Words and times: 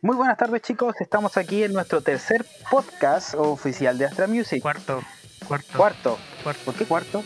Muy 0.00 0.14
buenas 0.14 0.36
tardes 0.38 0.62
chicos, 0.62 0.94
estamos 1.00 1.36
aquí 1.36 1.64
en 1.64 1.72
nuestro 1.72 2.00
tercer 2.00 2.46
podcast 2.70 3.34
oficial 3.34 3.98
de 3.98 4.04
Astra 4.04 4.28
Music. 4.28 4.62
Cuarto. 4.62 5.02
Cuarto. 5.48 5.76
Cuarto. 5.76 6.18
Cuarto. 6.44 6.64
¿Por 6.64 6.74
qué 6.74 6.84
cuarto? 6.84 7.24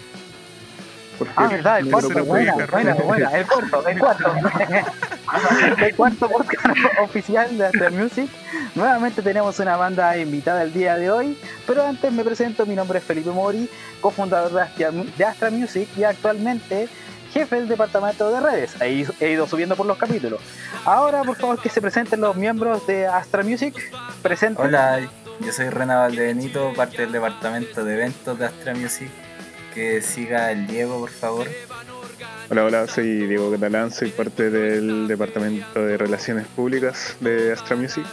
Porque 1.19 1.35
Ah, 1.37 1.49
verdad, 1.49 1.81
el 1.81 1.91
cuarto. 1.91 2.25
Buena, 2.25 2.55
buena, 2.95 3.31
el 3.39 3.47
cuarto, 3.47 3.87
el 3.87 3.99
cuarto. 3.99 4.33
el 5.85 5.95
cuarto 5.95 6.31
podcast 6.31 6.67
oficial 7.03 7.59
de 7.59 7.67
Astra 7.67 7.91
Music. 7.91 8.31
Nuevamente 8.75 9.21
tenemos 9.21 9.59
una 9.59 9.77
banda 9.77 10.17
invitada 10.17 10.63
el 10.63 10.73
día 10.73 10.97
de 10.97 11.11
hoy, 11.11 11.39
pero 11.67 11.85
antes 11.85 12.11
me 12.11 12.25
presento, 12.25 12.65
mi 12.65 12.75
nombre 12.75 13.01
es 13.01 13.05
Felipe 13.05 13.33
Mori, 13.33 13.69
cofundador 14.01 14.51
de 14.51 14.63
Astra, 14.63 14.91
de 14.91 15.25
Astra 15.27 15.51
Music 15.51 15.89
y 15.95 16.05
actualmente 16.05 16.89
jefe 17.33 17.57
del 17.57 17.69
departamento 17.69 18.31
de 18.31 18.41
redes. 18.41 18.81
Ahí 18.81 19.07
he 19.21 19.31
ido 19.31 19.47
subiendo 19.47 19.77
por 19.77 19.87
los 19.87 19.97
capítulos. 19.97 20.41
Ahora, 20.85 21.23
por 21.23 21.37
favor, 21.37 21.61
que 21.61 21.69
se 21.69 21.81
presenten 21.81 22.21
los 22.21 22.37
miembros 22.37 22.87
de 22.87 23.07
Astra 23.07 23.43
Music. 23.43 23.75
Presenten. 24.23 24.67
Hola, 24.67 25.01
yo 25.41 25.53
soy 25.53 25.69
Rena 25.71 25.97
Valdebenito, 25.97 26.73
parte 26.75 27.03
del 27.03 27.13
departamento 27.13 27.85
de 27.85 27.95
eventos 27.95 28.39
de 28.39 28.47
Astra 28.47 28.75
Music. 28.75 29.09
Que 29.75 30.03
siga 30.03 30.53
el 30.53 30.67
Diego, 30.67 31.01
por 31.01 31.11
favor. 31.11 31.49
Hola, 32.51 32.65
hola, 32.65 32.87
soy 32.87 33.27
Diego 33.27 33.51
Catalán, 33.51 33.91
soy 33.91 34.11
parte 34.11 34.51
del 34.51 35.09
Departamento 35.09 35.83
de 35.83 35.97
Relaciones 35.97 36.47
Públicas 36.49 37.17
de 37.21 37.53
Astra 37.53 37.77
Music. 37.77 38.05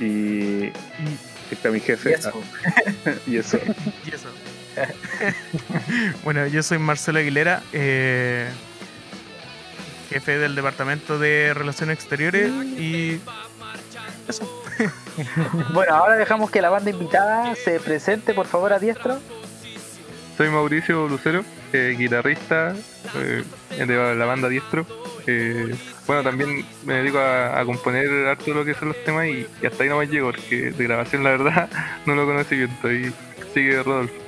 Y 0.00 0.72
está 1.50 1.70
mi 1.70 1.78
jefe. 1.78 2.10
Y 2.10 2.12
eso. 2.14 2.32
Ah, 2.64 3.12
y 3.26 3.36
eso. 3.36 3.58
Y 4.04 4.14
eso. 4.14 4.28
bueno, 6.24 6.46
yo 6.46 6.62
soy 6.62 6.78
Marcelo 6.78 7.18
Aguilera, 7.18 7.62
eh, 7.72 8.48
jefe 10.10 10.38
del 10.38 10.54
Departamento 10.54 11.18
de 11.18 11.52
Relaciones 11.54 11.98
Exteriores 11.98 12.50
y 12.78 13.20
eso. 14.28 14.62
Bueno, 15.72 15.94
ahora 15.94 16.16
dejamos 16.16 16.50
que 16.50 16.60
la 16.60 16.68
banda 16.68 16.90
invitada 16.90 17.54
se 17.54 17.80
presente, 17.80 18.34
por 18.34 18.46
favor, 18.46 18.74
a 18.74 18.78
diestro. 18.78 19.18
Soy 20.36 20.50
Mauricio 20.50 21.08
Lucero, 21.08 21.42
eh, 21.72 21.94
guitarrista 21.98 22.74
eh, 23.14 23.42
de 23.70 24.14
la 24.14 24.26
banda 24.26 24.48
Diestro. 24.48 24.86
Eh, 25.26 25.74
bueno, 26.06 26.22
también 26.22 26.64
me 26.84 26.94
dedico 26.94 27.18
a, 27.18 27.58
a 27.58 27.64
componer 27.64 28.26
harto 28.26 28.52
lo 28.52 28.64
que 28.64 28.74
son 28.74 28.88
los 28.88 29.02
temas 29.04 29.26
y, 29.26 29.46
y 29.62 29.66
hasta 29.66 29.82
ahí 29.82 29.88
no 29.88 29.98
me 29.98 30.06
llego, 30.06 30.30
porque 30.30 30.72
de 30.72 30.84
grabación 30.84 31.24
la 31.24 31.30
verdad 31.30 31.70
no 32.06 32.14
lo 32.14 32.26
conocí 32.26 32.56
bien. 32.56 32.70
Estoy, 32.70 33.12
sigue 33.54 33.82
Rodolfo. 33.82 34.25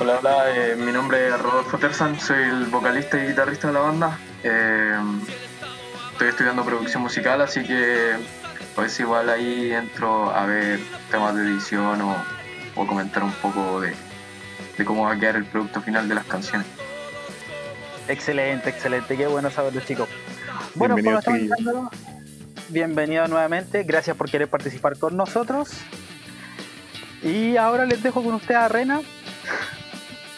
Hola, 0.00 0.18
hola, 0.20 0.56
eh, 0.56 0.76
mi 0.76 0.92
nombre 0.92 1.28
es 1.28 1.40
Rodolfo 1.40 1.78
Tersan, 1.78 2.18
soy 2.20 2.42
el 2.42 2.66
vocalista 2.66 3.22
y 3.22 3.28
guitarrista 3.28 3.68
de 3.68 3.72
la 3.74 3.80
banda. 3.80 4.18
Eh, 4.42 4.96
estoy 6.12 6.28
estudiando 6.28 6.64
producción 6.64 7.02
musical, 7.02 7.40
así 7.40 7.64
que 7.64 8.12
pues 8.74 8.98
igual 9.00 9.28
ahí 9.28 9.72
entro 9.72 10.30
a 10.30 10.46
ver 10.46 10.80
temas 11.10 11.34
de 11.34 11.42
edición 11.42 12.00
o, 12.00 12.16
o 12.76 12.86
comentar 12.86 13.24
un 13.24 13.32
poco 13.32 13.80
de, 13.80 13.92
de 14.76 14.84
cómo 14.84 15.04
va 15.04 15.14
a 15.14 15.18
quedar 15.18 15.36
el 15.36 15.44
producto 15.44 15.82
final 15.82 16.08
de 16.08 16.14
las 16.14 16.24
canciones. 16.26 16.66
Excelente, 18.06 18.70
excelente, 18.70 19.16
qué 19.16 19.26
bueno 19.26 19.50
saberlo, 19.50 19.80
chicos. 19.80 20.08
Bueno, 20.74 20.94
Bienvenido, 20.94 21.90
bienvenido 22.68 23.28
nuevamente, 23.28 23.82
gracias 23.82 24.16
por 24.16 24.30
querer 24.30 24.48
participar 24.48 24.96
con 24.96 25.16
nosotros. 25.16 25.70
Y 27.22 27.56
ahora 27.56 27.84
les 27.86 28.02
dejo 28.02 28.22
con 28.22 28.34
usted 28.34 28.54
a 28.54 28.68
Rena. 28.68 29.00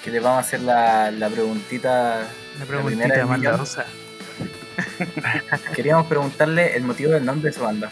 Que 0.05 0.11
le 0.11 0.21
vamos 0.21 0.39
a 0.39 0.41
hacer 0.41 0.61
la, 0.61 1.11
la 1.11 1.29
preguntita. 1.29 2.27
Una 2.57 2.65
primera 2.67 2.83
preguntita 2.85 3.15
millón. 3.15 3.29
maldadosa. 3.29 3.85
Queríamos 5.75 6.07
preguntarle 6.07 6.77
el 6.77 6.85
motivo 6.85 7.13
del 7.13 7.25
nombre 7.25 7.51
de 7.51 7.57
su 7.57 7.63
banda. 7.63 7.91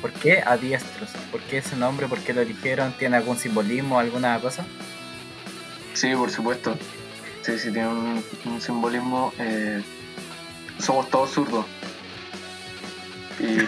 ¿Por 0.00 0.12
qué 0.12 0.40
Adiestros? 0.44 1.10
¿Por 1.32 1.40
qué 1.42 1.58
ese 1.58 1.74
nombre? 1.76 2.06
¿Por 2.06 2.20
qué 2.20 2.32
lo 2.32 2.42
eligieron? 2.42 2.92
¿Tiene 2.92 3.16
algún 3.16 3.36
simbolismo, 3.38 3.98
alguna 3.98 4.38
cosa? 4.40 4.64
Sí, 5.94 6.14
por 6.14 6.30
supuesto. 6.30 6.76
Sí, 7.42 7.58
sí, 7.58 7.72
tiene 7.72 7.88
un, 7.88 8.24
un 8.44 8.60
simbolismo. 8.60 9.32
eh, 9.38 9.82
somos 10.78 11.08
todos 11.10 11.30
zurdos. 11.30 11.64
Y, 13.38 13.58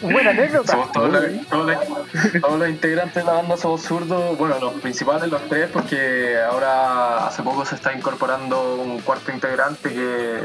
Buena 0.02 0.30
anécdota. 0.30 0.72
Somos 0.72 0.92
todos, 0.92 1.10
los, 1.10 1.46
todos 1.48 1.66
los- 1.66 2.40
todos 2.42 2.58
los 2.58 2.68
integrantes 2.68 3.14
de 3.14 3.24
la 3.24 3.32
banda 3.32 3.56
somos 3.56 3.82
zurdos, 3.82 4.36
bueno, 4.38 4.56
los 4.60 4.74
principales, 4.74 5.30
los 5.30 5.42
tres, 5.48 5.68
porque 5.72 6.38
ahora 6.40 7.26
hace 7.26 7.42
poco 7.42 7.64
se 7.64 7.74
está 7.76 7.92
incorporando 7.94 8.76
un 8.76 9.00
cuarto 9.00 9.32
integrante 9.32 9.88
que 9.90 10.36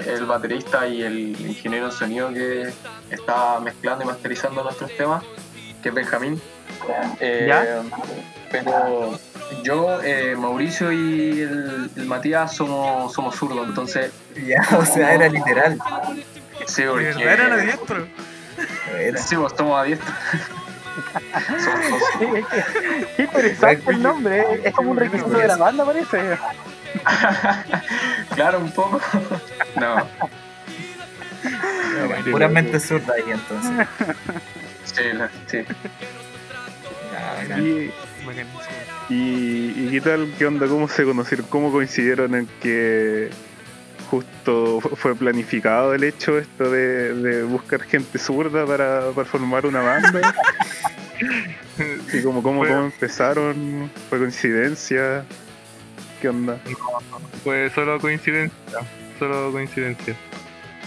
es 0.00 0.06
el 0.06 0.24
baterista 0.26 0.86
y 0.86 1.02
el 1.02 1.18
ingeniero 1.40 1.86
en 1.86 1.92
sonido 1.92 2.32
que 2.32 2.72
está 3.10 3.60
mezclando 3.60 4.04
y 4.04 4.06
masterizando 4.06 4.62
nuestros 4.62 4.90
temas, 4.96 5.22
que 5.82 5.88
es 5.90 5.94
Benjamín. 5.94 6.40
Eh, 7.20 7.44
¿Ya? 7.48 7.82
Pero 8.50 9.18
yo, 9.62 10.00
eh, 10.02 10.34
Mauricio 10.36 10.90
y 10.92 11.40
el, 11.42 11.90
el 11.96 12.06
Matías 12.06 12.54
somos, 12.56 13.12
somos 13.12 13.34
zurdos, 13.36 13.68
entonces 13.68 14.10
Ya, 14.46 14.66
o 14.78 14.84
sea, 14.86 15.14
era 15.14 15.28
literal. 15.28 15.78
Sí, 16.66 16.82
¿De 16.82 16.88
porque... 16.88 17.04
verdad 17.04 17.22
eran 17.32 17.52
adiestro? 17.52 18.06
Era. 18.98 19.18
Sí, 19.18 19.36
pues 19.36 19.52
somos 19.56 19.80
Qué 23.16 23.22
interesante 23.22 23.90
el 23.90 24.02
nombre, 24.02 24.40
eh. 24.40 24.60
es 24.64 24.74
como 24.74 24.90
un 24.90 24.96
requisito 24.96 25.30
de 25.30 25.48
la 25.48 25.56
banda, 25.56 25.84
parece. 25.84 26.20
claro, 28.34 28.58
un 28.58 28.70
poco. 28.72 29.00
No, 29.76 30.06
Puramente 32.30 32.78
zurda 32.80 33.14
ahí 33.14 33.24
entonces. 33.30 33.86
sí, 34.84 35.02
la- 35.14 35.30
sí. 35.46 35.58
Bacán. 37.12 37.66
Y, 37.66 37.90
y, 39.14 39.86
¿Y 39.86 39.90
qué 39.90 40.00
tal? 40.00 40.32
¿Qué 40.38 40.46
onda? 40.46 40.66
¿Cómo 40.66 40.88
se 40.88 41.04
conocieron? 41.04 41.46
¿Cómo 41.46 41.72
coincidieron 41.72 42.34
en 42.34 42.46
que 42.60 43.30
justo 44.10 44.80
fu- 44.80 44.96
fue 44.96 45.14
planificado 45.14 45.94
el 45.94 46.02
hecho 46.04 46.38
esto 46.38 46.70
de, 46.70 47.14
de 47.14 47.42
buscar 47.44 47.82
gente 47.82 48.18
zurda 48.18 48.66
para, 48.66 49.10
para 49.14 49.26
formar 49.28 49.64
una 49.66 49.80
banda? 49.82 50.34
¿Y 52.12 52.22
cómo, 52.22 52.42
cómo, 52.42 52.60
cómo 52.66 52.84
empezaron? 52.86 53.90
¿Fue 54.08 54.18
coincidencia? 54.18 55.24
¿Qué 56.20 56.28
onda? 56.28 56.58
Fue 57.44 57.70
solo 57.70 57.98
coincidencia, 58.00 58.56
solo 59.18 59.52
coincidencia. 59.52 60.14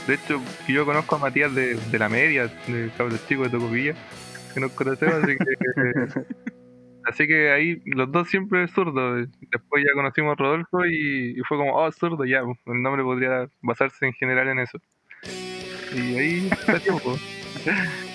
De 0.08 0.16
hecho, 0.16 0.42
yo 0.68 0.86
conozco 0.86 1.16
a 1.16 1.20
Matías 1.20 1.56
de, 1.56 1.76
de 1.76 2.00
la 2.00 2.10
media, 2.10 2.52
de 2.68 2.92
cabros 2.98 3.26
chicos 3.28 3.52
de 3.52 3.58
Tocopilla, 3.58 3.94
que 4.54 4.60
nos 4.60 4.72
conocemos, 4.74 5.16
así 5.24 5.38
que 5.38 6.24
así 7.06 7.28
que 7.28 7.52
ahí 7.52 7.82
los 7.86 8.12
dos 8.12 8.30
siempre 8.30 8.68
zurdos. 8.68 9.28
Después 9.52 9.84
ya 9.84 9.94
conocimos 9.94 10.34
a 10.34 10.36
Rodolfo 10.36 10.86
y, 10.86 11.40
y 11.40 11.42
fue 11.48 11.58
como, 11.58 11.76
oh, 11.76 11.92
zurdo, 11.92 12.26
ya, 12.26 12.44
pues, 12.44 12.58
el 12.66 12.82
nombre 12.82 13.04
podría 13.04 13.48
basarse 13.62 14.06
en 14.06 14.14
general 14.14 14.48
en 14.50 14.60
eso. 14.60 14.80
Y 15.96 16.18
ahí 16.18 16.50
está 16.52 16.80
tiempo. 16.80 17.18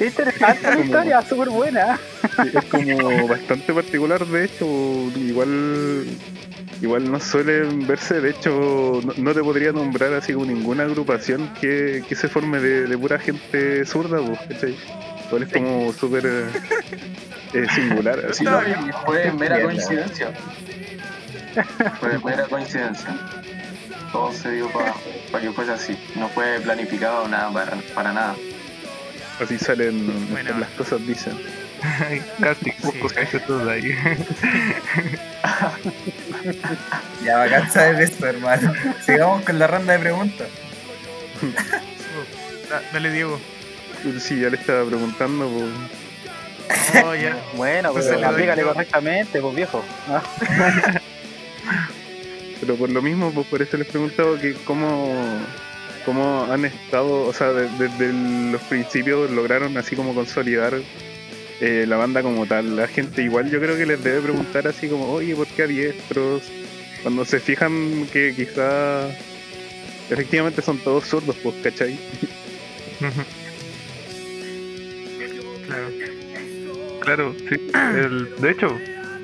Interesante 0.00 0.62
la 0.62 0.80
historia, 0.80 1.22
súper 1.22 1.50
buena. 1.50 1.98
Es 2.54 2.64
como 2.66 3.28
bastante 3.28 3.72
particular, 3.72 4.24
de 4.26 4.44
hecho, 4.44 4.66
igual 5.16 6.06
igual 6.80 7.10
no 7.10 7.20
suelen 7.20 7.86
verse, 7.86 8.20
de 8.20 8.30
hecho 8.30 9.00
no, 9.04 9.12
no 9.16 9.34
te 9.34 9.42
podría 9.42 9.72
nombrar 9.72 10.14
así 10.14 10.32
como 10.32 10.46
ninguna 10.46 10.84
agrupación 10.84 11.52
que, 11.60 12.02
que 12.08 12.14
se 12.14 12.28
forme 12.28 12.58
de, 12.58 12.86
de 12.86 12.98
pura 12.98 13.18
gente 13.18 13.84
zurda, 13.84 14.24
pues, 14.24 14.40
¿cachai? 14.48 14.76
Igual 15.30 15.42
es 15.44 15.52
como 15.52 15.92
súper 15.92 16.26
eh, 16.26 16.46
eh, 17.54 17.66
singular, 17.74 18.18
así. 18.30 18.42
No, 18.44 18.60
fue 19.06 19.30
mera 19.32 19.62
coincidencia. 19.62 20.32
Fue 22.00 22.18
mera 22.18 22.44
coincidencia. 22.48 23.16
Todo 24.10 24.32
se 24.32 24.50
dio 24.50 24.68
para 24.72 24.92
que 25.40 25.52
fuese 25.52 25.70
así. 25.72 25.96
No 26.16 26.28
fue 26.30 26.58
planificado 26.60 27.28
nada 27.28 27.52
para, 27.52 27.76
para 27.94 28.12
nada. 28.12 28.34
Así 29.40 29.56
salen 29.58 30.28
Bueno. 30.30 30.58
las 30.58 30.68
cosas, 30.70 31.06
dicen. 31.06 31.38
Casi, 32.40 32.72
poco 32.72 33.08
Sí. 33.08 33.38
todos 33.46 33.68
ahí. 33.68 33.94
Ya, 37.24 37.38
bacán 37.38 37.70
saber 37.70 38.02
esto, 38.02 38.26
hermano. 38.26 38.72
Sigamos 39.04 39.42
con 39.44 39.58
la 39.58 39.66
ronda 39.66 39.92
de 39.94 39.98
preguntas. 39.98 40.48
Da- 42.70 42.82
Dale, 42.92 43.10
Diego. 43.10 43.40
Sí, 44.20 44.40
ya 44.40 44.48
le 44.50 44.56
estaba 44.56 44.84
preguntando, 44.86 45.48
pues, 45.48 45.68
Oh, 47.04 47.14
ya. 47.14 47.36
Bueno, 47.54 47.92
Pues 47.92 48.06
aplícale 48.10 48.62
yo. 48.62 48.68
correctamente, 48.72 49.40
pues 49.40 49.54
viejo. 49.56 49.84
Pero 52.60 52.76
por 52.76 52.90
lo 52.90 53.00
mismo, 53.02 53.32
pues 53.32 53.46
por 53.46 53.62
eso 53.62 53.76
les 53.76 53.86
preguntaba 53.88 54.38
que 54.38 54.54
cómo, 54.64 55.14
cómo 56.04 56.46
han 56.50 56.64
estado, 56.66 57.26
o 57.26 57.32
sea, 57.32 57.48
de- 57.52 57.68
desde 57.78 58.12
los 58.52 58.60
principios 58.62 59.30
lograron 59.30 59.76
así 59.78 59.96
como 59.96 60.14
consolidar 60.14 60.74
eh, 61.60 61.84
la 61.88 61.96
banda 61.96 62.22
como 62.22 62.46
tal. 62.46 62.76
La 62.76 62.86
gente 62.86 63.22
igual 63.22 63.50
yo 63.50 63.60
creo 63.60 63.76
que 63.76 63.86
les 63.86 64.02
debe 64.04 64.20
preguntar 64.20 64.66
así 64.68 64.88
como, 64.88 65.10
oye, 65.10 65.34
¿por 65.34 65.46
qué 65.48 65.62
a 65.62 65.66
diestros? 65.66 66.42
Cuando 67.02 67.24
se 67.24 67.40
fijan 67.40 68.06
que 68.12 68.34
quizá 68.36 69.08
efectivamente 70.10 70.60
son 70.60 70.78
todos 70.78 71.04
sordos, 71.06 71.36
pues, 71.42 71.54
¿cachai? 71.62 71.98
Claro, 77.00 77.34
sí. 77.48 77.70
El- 77.74 78.28
de 78.40 78.50
hecho, 78.50 78.76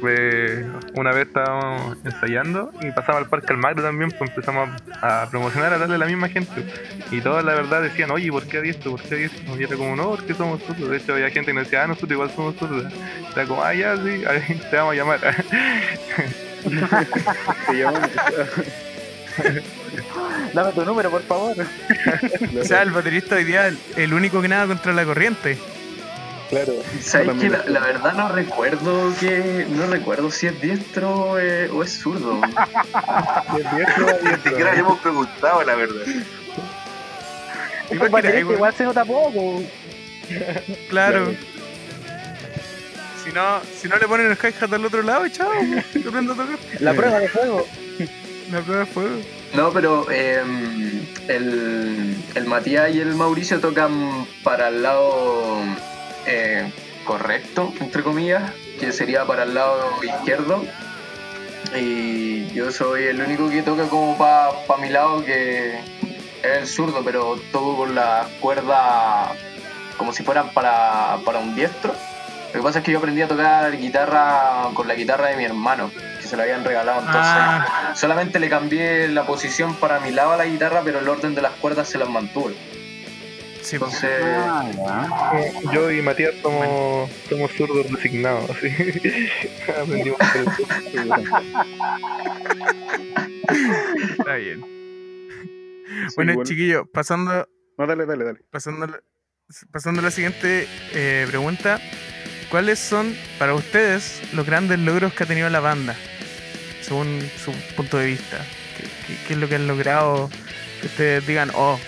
eh, 0.09 0.67
una 0.95 1.11
vez 1.13 1.27
estábamos 1.29 1.97
ensayando 2.05 2.71
y 2.81 2.91
pasaba 2.93 3.19
al 3.19 3.27
Parque 3.29 3.53
Almagro 3.53 3.83
también, 3.83 4.11
pues 4.11 4.31
empezamos 4.31 4.69
a, 5.01 5.23
a 5.23 5.31
promocionar, 5.31 5.73
a 5.73 5.79
darle 5.79 5.95
a 5.95 5.99
la 5.99 6.07
misma 6.07 6.29
gente. 6.29 6.65
Y 7.11 7.21
todos 7.21 7.43
la 7.45 7.55
verdad 7.55 7.83
decían, 7.83 8.11
oye, 8.11 8.31
¿por 8.31 8.47
qué 8.47 8.61
esto? 8.69 8.91
¿Por 8.93 9.03
qué 9.03 9.25
esto? 9.27 9.59
Y 9.59 9.65
era 9.65 9.77
como, 9.77 9.95
no, 9.97 10.11
porque 10.11 10.35
somos 10.35 10.61
nosotros. 10.61 10.91
De 10.91 10.97
hecho, 10.97 11.13
había 11.15 11.31
gente 11.31 11.47
que 11.47 11.55
nos 11.55 11.65
decía, 11.65 11.85
ah, 11.85 11.87
nosotros 11.87 12.13
igual 12.13 12.31
somos 12.35 12.55
nosotros. 12.55 12.93
Era 13.35 13.47
como, 13.47 13.63
ah, 13.63 13.75
ya, 13.75 13.97
sí, 13.97 14.25
a 14.27 14.33
ver, 14.33 14.43
te 14.71 14.77
vamos 14.77 14.93
a 14.93 14.97
llamar. 14.97 15.21
Se 17.67 17.73
llaman- 17.75 18.11
Dame 20.55 20.73
tu 20.73 20.85
número, 20.85 21.11
por 21.11 21.23
favor. 21.23 21.55
O 22.61 22.65
sea, 22.65 22.83
el 22.83 22.91
baterista 22.91 23.37
hoy 23.37 23.45
día 23.45 23.71
el 23.97 24.15
único 24.15 24.41
que 24.43 24.49
nada 24.49 24.67
contra 24.67 24.93
la 24.93 25.05
corriente. 25.05 25.59
Claro. 26.49 26.73
¿Sabes 27.01 27.41
que 27.41 27.51
la, 27.51 27.65
la 27.67 27.81
verdad 27.81 28.13
no 28.15 28.29
recuerdo 28.29 29.13
que 29.19 29.67
no 29.71 29.87
recuerdo 29.87 30.31
si 30.31 30.47
es 30.47 30.61
diestro 30.61 31.39
eh, 31.39 31.69
o 31.71 31.83
es 31.83 31.99
zurdo. 31.99 32.41
El 33.57 33.77
diestro, 33.77 34.07
Ni 34.23 34.51
siquiera 34.51 34.73
le 34.73 34.81
hemos 34.81 35.01
preguntado, 35.01 35.63
la 35.65 35.75
verdad. 35.75 36.07
Es 37.91 38.11
baterista 38.11 38.53
igual 38.53 38.75
se 38.75 38.85
nota 38.85 39.05
poco. 39.05 39.63
Claro. 40.89 41.35
Si 43.25 43.33
no, 43.33 43.61
si 43.77 43.89
no 43.89 43.97
le 43.97 44.07
ponen 44.07 44.31
el 44.31 44.37
hi-hat 44.37 44.73
al 44.73 44.85
otro 44.85 45.03
lado, 45.03 45.29
chao, 45.29 45.51
lo 45.95 46.11
prendo 46.13 46.33
a 46.33 46.37
tocar. 46.37 46.59
La 46.79 46.95
prueba 46.95 47.19
de 47.19 47.29
fuego. 47.29 47.67
La 48.53 48.61
prueba 48.61 48.85
de 48.85 48.87
fuego. 48.87 49.17
No, 49.55 49.73
pero 49.73 50.07
eh, 50.11 50.43
el, 51.29 52.17
el 52.35 52.45
Matías 52.45 52.95
y 52.95 53.01
el 53.01 53.15
Mauricio 53.15 53.59
tocan 53.59 54.27
para 54.45 54.69
el 54.69 54.83
lado 54.83 55.61
eh, 56.27 56.71
correcto, 57.05 57.73
entre 57.81 58.03
comillas, 58.03 58.53
que 58.79 58.93
sería 58.93 59.25
para 59.25 59.45
el 59.45 59.55
lado 59.55 59.91
izquierdo. 60.03 60.65
Y 61.75 62.49
yo 62.53 62.71
soy 62.71 63.05
el 63.05 63.21
único 63.21 63.49
que 63.51 63.63
toca 63.63 63.89
como 63.89 64.17
para 64.17 64.81
mi 64.81 64.89
lado, 64.89 65.25
que 65.25 65.79
es 66.43 66.59
el 66.59 66.67
zurdo, 66.67 67.03
pero 67.05 67.39
toco 67.53 67.77
con 67.77 67.95
las 67.95 68.29
cuerdas 68.41 69.31
como 69.97 70.13
si 70.13 70.23
fueran 70.23 70.51
para, 70.51 71.19
para 71.25 71.39
un 71.39 71.55
diestro. 71.55 71.95
Lo 72.53 72.61
que 72.61 72.65
pasa 72.65 72.79
es 72.79 72.85
que 72.85 72.93
yo 72.93 72.99
aprendí 72.99 73.21
a 73.23 73.29
tocar 73.29 73.77
guitarra 73.77 74.71
con 74.73 74.89
la 74.89 74.95
guitarra 74.95 75.29
de 75.29 75.37
mi 75.37 75.45
hermano, 75.45 75.91
que 76.21 76.27
se 76.27 76.37
la 76.37 76.45
habían 76.45 76.65
regalado 76.65 77.01
entonces. 77.01 77.23
Ah, 77.25 77.93
Solamente 77.95 78.39
le 78.39 78.49
cambié 78.49 79.09
la 79.09 79.27
posición 79.27 79.75
para 79.75 80.01
mi 80.01 80.11
lado 80.11 80.33
a 80.33 80.37
la 80.37 80.47
guitarra, 80.47 80.83
pero 80.85 81.01
el 81.01 81.09
orden 81.09 81.35
de 81.35 81.43
las 81.43 81.53
cuerdas 81.53 81.89
se 81.89 81.99
las 81.99 82.09
mantuve. 82.09 82.57
Sí, 83.67 83.79
pues. 83.79 83.95
Entonces, 84.03 84.11
Ah, 84.49 84.71
ya. 85.65 85.73
Yo 85.73 85.91
y 85.91 86.03
Matías 86.03 86.35
somos, 86.43 87.11
somos 87.29 87.51
zurdos 87.53 87.91
designados, 87.91 88.49
así. 88.51 88.69
Aprendimos 89.81 90.21
a 90.21 90.25
hacer 90.25 90.43
eso. 90.43 90.67
está 94.19 94.35
bien. 94.37 94.61
Sí, 94.61 96.15
Bueno, 96.17 96.35
bueno. 96.35 96.49
chiquillos, 96.49 96.87
pasando, 96.93 97.49
No, 97.79 97.87
dale, 97.87 98.07
dale, 98.07 98.25
dale. 98.25 98.41
pasando, 98.51 98.85
a 98.85 98.89
la- 98.89 99.01
pasando 99.73 100.01
a 100.01 100.05
la 100.05 100.11
siguiente 100.11 100.67
eh, 100.93 101.27
pregunta. 101.29 101.81
¿Cuáles 102.51 102.79
son 102.79 103.15
para 103.41 103.55
ustedes 103.55 104.21
los 104.33 104.47
grandes 104.47 104.79
logros 104.79 105.13
que 105.15 105.25
ha 105.25 105.27
tenido 105.27 105.51
la 105.51 105.61
banda? 105.61 105.97
Según 106.81 107.21
su 107.45 107.51
punto 107.75 107.99
de 107.99 108.07
vista. 108.07 108.39
¿Qué, 108.77 108.85
qué- 109.07 109.19
qué 109.27 109.33
es 109.35 109.39
lo 109.39 109.49
que 109.49 109.57
han 109.57 109.67
logrado? 109.67 110.31
Que 110.81 110.87
ustedes 110.87 111.27
digan, 111.27 111.51
oh, 111.55 111.79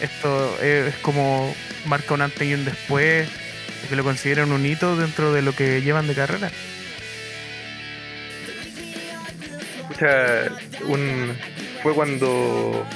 esto 0.00 0.60
es 0.62 0.94
como 0.96 1.54
marca 1.86 2.14
un 2.14 2.22
antes 2.22 2.42
y 2.42 2.54
un 2.54 2.64
después, 2.64 3.28
y 3.84 3.88
que 3.88 3.96
lo 3.96 4.04
consideran 4.04 4.52
un 4.52 4.64
hito 4.64 4.96
dentro 4.96 5.32
de 5.32 5.42
lo 5.42 5.54
que 5.54 5.82
llevan 5.82 6.06
de 6.06 6.14
carrera. 6.14 6.50
Pucha, 9.88 10.48
un, 10.86 11.36
fue 11.82 11.92
cuando 11.94 12.86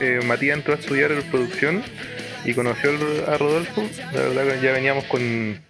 eh, 0.00 0.20
Matías 0.24 0.58
entró 0.58 0.74
a 0.74 0.76
estudiar 0.78 1.12
producción 1.30 1.82
y 2.44 2.54
conoció 2.54 2.90
a 3.26 3.36
Rodolfo. 3.36 3.88
La 4.14 4.22
verdad 4.22 4.54
que 4.54 4.66
ya 4.66 4.72
veníamos 4.72 5.04
con, 5.04 5.60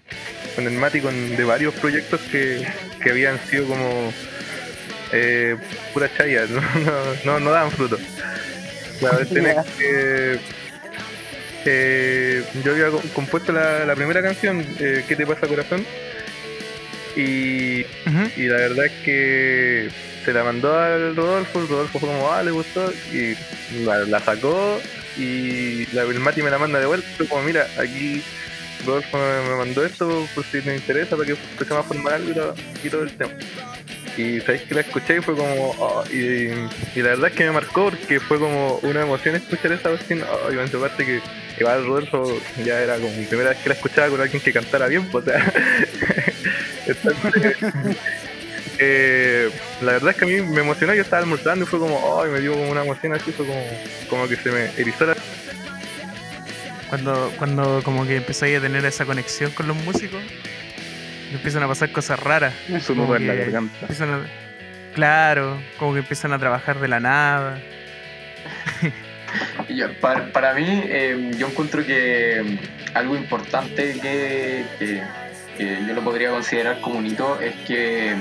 con 0.55 0.67
el 0.67 0.75
Mati 0.75 1.00
con, 1.00 1.37
de 1.37 1.44
varios 1.44 1.75
proyectos 1.75 2.20
que, 2.31 2.67
que 3.02 3.11
habían 3.11 3.38
sido 3.49 3.67
como 3.67 4.12
eh, 5.12 5.56
pura 5.93 6.11
chaya, 6.17 6.46
no, 6.50 6.61
no, 6.61 7.14
no, 7.25 7.40
no 7.40 7.50
daban 7.50 7.70
fruto. 7.70 7.99
La 9.00 9.12
vez 9.12 9.29
tenés 9.29 9.64
que 9.79 10.38
eh, 11.70 12.44
yo 12.65 12.73
había 12.73 12.88
co- 12.91 13.03
compuesto 13.15 13.53
la, 13.53 13.85
la 13.85 13.94
primera 13.94 14.23
canción, 14.23 14.65
eh, 14.81 15.05
¿Qué 15.06 15.17
te 15.17 15.26
pasa 15.26 15.47
corazón? 15.47 15.85
Y 17.17 17.85
y 18.37 18.43
la 18.47 18.56
verdad 18.56 18.87
es 18.87 18.93
que 19.05 19.88
se 20.25 20.32
la 20.32 20.44
mandó 20.44 20.79
al 20.79 21.17
Rodolfo, 21.17 21.61
el 21.61 21.69
Rodolfo 21.69 21.99
fue 21.99 22.09
como, 22.09 22.31
ah, 22.32 22.43
le 22.43 22.50
gustó, 22.50 22.93
y 23.12 23.35
la, 23.85 23.99
la 24.00 24.20
sacó, 24.20 24.81
y 25.17 25.87
la, 25.94 26.03
el 26.03 26.20
Mati 26.20 26.43
me 26.43 26.50
la 26.50 26.59
manda 26.59 26.79
de 26.81 26.87
vuelta, 26.87 27.09
fue 27.17 27.26
como, 27.26 27.43
mira, 27.43 27.67
aquí 27.79 28.23
Rodolfo 28.87 29.17
me, 29.19 29.49
me 29.50 29.56
mandó 29.56 29.85
esto, 29.85 30.29
por 30.35 30.44
si 30.44 30.61
te 30.61 30.75
interesa, 30.76 31.17
para 31.17 31.26
que 31.26 31.32
empecemos 31.32 31.85
a 31.85 31.88
formar 31.88 32.14
algo 32.14 32.31
y 32.31 32.35
todo, 32.35 32.55
y 32.85 32.88
todo 32.91 33.03
el 33.03 33.11
tema. 33.12 33.31
Y 34.19 34.41
sabéis 34.41 34.62
que 34.62 34.75
la 34.75 34.81
escuché 34.81 35.19
y 35.19 35.20
fue 35.20 35.37
como, 35.37 35.76
oh, 35.79 36.05
y, 36.11 36.49
la 36.97 37.11
verdad 37.11 37.29
es 37.29 37.37
que 37.37 37.44
me 37.44 37.53
marcó 37.53 37.85
porque 37.85 38.19
fue 38.19 38.41
como 38.41 38.81
una 38.82 39.03
emoción 39.03 39.37
escuchar 39.37 39.70
esa 39.70 39.91
versión, 39.91 40.25
oh, 40.25 40.53
y 40.53 40.59
en 40.59 40.69
su 40.69 40.81
parte 40.81 41.06
que 41.06 41.20
igual 41.56 41.87
Rodolfo 41.87 42.37
ya 42.65 42.81
era 42.81 42.97
como 42.97 43.11
mi 43.11 43.26
primera 43.26 43.50
vez 43.50 43.59
que 43.59 43.69
la 43.69 43.76
escuchaba 43.76 44.09
con 44.09 44.20
alguien 44.20 44.43
que 44.43 44.53
cantara 44.53 44.88
bien, 44.88 45.06
pues, 45.06 45.25
o 45.25 45.31
sea, 45.31 45.53
eh, 48.81 49.50
la 49.82 49.93
verdad 49.93 50.11
es 50.11 50.17
que 50.17 50.25
a 50.25 50.29
mí 50.29 50.41
me 50.41 50.62
emocionó, 50.62 50.94
yo 50.94 51.03
estaba 51.03 51.23
almorzando 51.23 51.64
y 51.64 51.69
fue 51.69 51.79
como, 51.79 51.97
oh, 51.99 52.26
y 52.26 52.31
me 52.31 52.41
dio 52.41 52.55
como 52.55 52.73
una 52.73 52.82
emoción 52.82 53.12
así, 53.12 53.31
fue 53.31 53.47
como, 53.47 53.64
como 54.11 54.26
que 54.26 54.35
se 54.35 54.50
me 54.50 54.64
erizó 54.76 55.06
la 55.06 55.17
Cuando, 56.88 57.32
cuando 57.38 57.82
como 57.85 58.05
que 58.05 58.17
empezáis 58.17 58.59
a 58.59 58.61
tener 58.62 58.85
esa 58.85 59.05
conexión 59.05 59.53
con 59.53 59.69
los 59.69 59.76
músicos, 59.76 60.21
empiezan 61.33 61.63
a 61.63 61.69
pasar 61.69 61.91
cosas 61.93 62.19
raras. 62.21 62.55
Su 62.81 62.95
Como 62.95 63.05
nudo 63.07 63.17
en 63.17 63.27
la 63.27 63.33
que 63.35 63.39
garganta. 63.41 63.75
empiezan 63.83 64.11
a- 64.11 64.27
claro, 64.95 65.61
como 65.79 65.93
que 65.95 66.01
empiezan 66.01 66.33
a 66.33 66.39
trabajar 66.39 66.79
de 66.81 66.89
la 66.89 67.01
nada. 67.01 67.59
Para, 70.01 70.33
para 70.33 70.55
mí, 70.55 70.64
eh, 70.87 71.31
yo 71.37 71.49
encuentro 71.49 71.85
que 71.85 72.43
mm, 72.43 72.97
algo 72.97 73.14
importante 73.17 73.99
que, 74.00 74.64
que- 74.79 75.02
que 75.57 75.79
yo 75.87 75.95
lo 75.95 76.02
podría 76.02 76.31
considerar 76.31 76.81
como 76.81 76.99
un 76.99 77.07
hito 77.07 77.38
es 77.41 77.55
que 77.67 78.14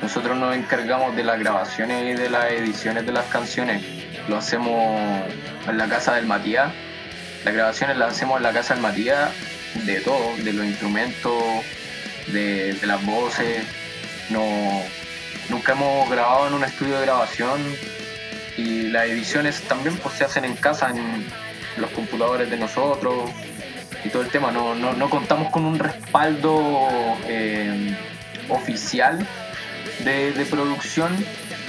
nosotros 0.00 0.36
nos 0.38 0.54
encargamos 0.56 1.14
de 1.16 1.24
las 1.24 1.38
grabaciones 1.38 2.14
y 2.14 2.20
de 2.20 2.30
las 2.30 2.50
ediciones 2.52 3.04
de 3.04 3.12
las 3.12 3.26
canciones. 3.26 3.82
Lo 4.28 4.36
hacemos 4.38 4.98
en 5.68 5.76
la 5.78 5.88
casa 5.88 6.14
del 6.14 6.26
Matías. 6.26 6.72
Las 7.44 7.54
grabaciones 7.54 7.96
las 7.96 8.12
hacemos 8.12 8.36
en 8.38 8.44
la 8.44 8.52
casa 8.52 8.74
del 8.74 8.82
Matías 8.82 9.30
de 9.84 10.00
todo, 10.00 10.34
de 10.38 10.52
los 10.52 10.64
instrumentos, 10.64 11.34
de, 12.28 12.74
de 12.74 12.86
las 12.86 13.04
voces. 13.04 13.62
No, 14.30 14.42
nunca 15.48 15.72
hemos 15.72 16.10
grabado 16.10 16.48
en 16.48 16.54
un 16.54 16.64
estudio 16.64 16.96
de 16.98 17.06
grabación 17.06 17.60
y 18.56 18.88
las 18.88 19.06
ediciones 19.06 19.60
también 19.62 19.96
pues 19.98 20.16
se 20.16 20.24
hacen 20.24 20.44
en 20.44 20.54
casa 20.56 20.90
en 20.90 21.26
los 21.76 21.90
computadores 21.90 22.50
de 22.50 22.56
nosotros 22.56 23.30
y 24.04 24.08
todo 24.08 24.22
el 24.22 24.28
tema 24.28 24.50
no, 24.50 24.74
no, 24.74 24.94
no 24.94 25.10
contamos 25.10 25.50
con 25.52 25.64
un 25.64 25.78
respaldo 25.78 26.88
eh, 27.28 27.94
oficial 28.48 29.24
de, 30.04 30.32
de 30.32 30.44
producción 30.46 31.12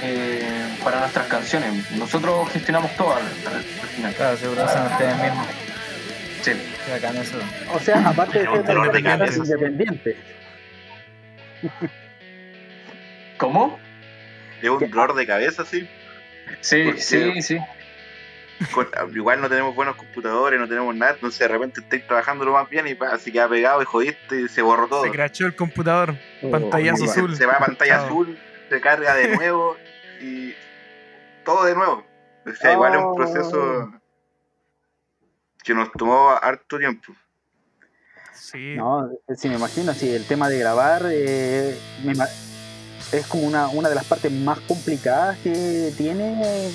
eh, 0.02 0.40
para 0.82 1.00
nuestras 1.00 1.26
canciones 1.26 1.90
nosotros 1.92 2.48
gestionamos 2.50 2.90
todo 2.96 3.14
al, 3.16 3.22
al- 3.22 3.54
al 3.58 3.88
final 3.94 4.14
Claro, 4.14 4.36
seguro 4.36 4.68
son 4.68 4.86
ustedes 4.92 5.16
mismos. 5.18 5.46
sí. 6.42 6.52
Qué 6.86 6.92
bacán 6.92 7.16
eso. 7.18 7.38
O 7.74 7.78
sea, 7.80 8.08
aparte 8.08 8.38
de 8.38 8.44
ser 8.46 8.76
independiente. 9.36 10.16
¿Cómo? 13.38 13.78
Es 14.62 14.68
un 14.68 14.90
dolor 14.90 15.14
de 15.14 15.26
cabeza, 15.26 15.64
sí. 15.64 15.88
sí 16.60 16.82
Porque- 16.84 17.00
sí 17.00 17.42
sí 17.42 17.58
Con- 18.72 18.88
igual 19.14 19.40
no 19.40 19.48
tenemos 19.48 19.72
buenos 19.76 19.94
computadores, 19.94 20.58
no 20.58 20.66
tenemos 20.66 20.92
nada, 20.96 21.12
entonces 21.12 21.38
de 21.38 21.46
repente 21.46 21.80
estáis 21.80 22.04
trabajando 22.08 22.44
lo 22.44 22.52
más 22.54 22.68
bien 22.68 22.88
y 22.88 22.94
pa, 22.96 23.16
se 23.16 23.30
queda 23.30 23.48
pegado 23.48 23.80
y 23.80 23.84
jodiste 23.84 24.40
y 24.40 24.48
se 24.48 24.62
borró 24.62 24.88
todo. 24.88 25.04
Se 25.04 25.12
crachó 25.12 25.46
el 25.46 25.54
computador, 25.54 26.16
Oh, 26.42 26.50
pantallazo 26.50 27.04
Se- 27.06 27.10
azul. 27.20 27.36
Se 27.36 27.46
va 27.46 27.52
a 27.52 27.58
pantalla 27.60 28.04
azul, 28.04 28.36
se 28.68 28.80
carga 28.80 29.14
de 29.14 29.36
nuevo 29.36 29.76
y 30.20 30.54
todo 31.44 31.64
de 31.66 31.76
nuevo. 31.76 32.04
O 32.44 32.54
sea, 32.56 32.72
igual 32.72 32.94
es 32.94 32.98
un 32.98 33.04
Oh. 33.04 33.14
proceso 33.14 33.92
que 35.62 35.74
nos 35.74 35.92
tomó 35.92 36.30
harto 36.30 36.78
tiempo. 36.80 37.14
Sí. 38.40 38.74
No, 38.76 39.10
sí, 39.36 39.48
me 39.48 39.56
imagino, 39.56 39.92
sí, 39.94 40.10
el 40.10 40.24
tema 40.24 40.48
de 40.48 40.58
grabar 40.58 41.02
eh, 41.10 41.78
me 42.04 42.14
es 43.12 43.26
como 43.26 43.44
una, 43.44 43.68
una 43.68 43.88
de 43.88 43.94
las 43.94 44.04
partes 44.04 44.30
más 44.30 44.58
complicadas 44.60 45.38
que 45.38 45.92
tiene, 45.96 46.42
eh, 46.44 46.70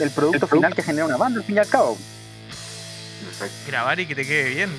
el 0.00 0.10
producto 0.10 0.46
final 0.46 0.74
que 0.74 0.82
genera 0.82 1.04
una 1.06 1.16
banda, 1.16 1.40
al 1.40 1.44
fin 1.44 1.56
y 1.56 1.58
al 1.58 1.68
cabo. 1.68 1.96
Exacto. 3.28 3.54
Grabar 3.66 4.00
y 4.00 4.06
que 4.06 4.14
te 4.14 4.26
quede 4.26 4.50
bien. 4.54 4.70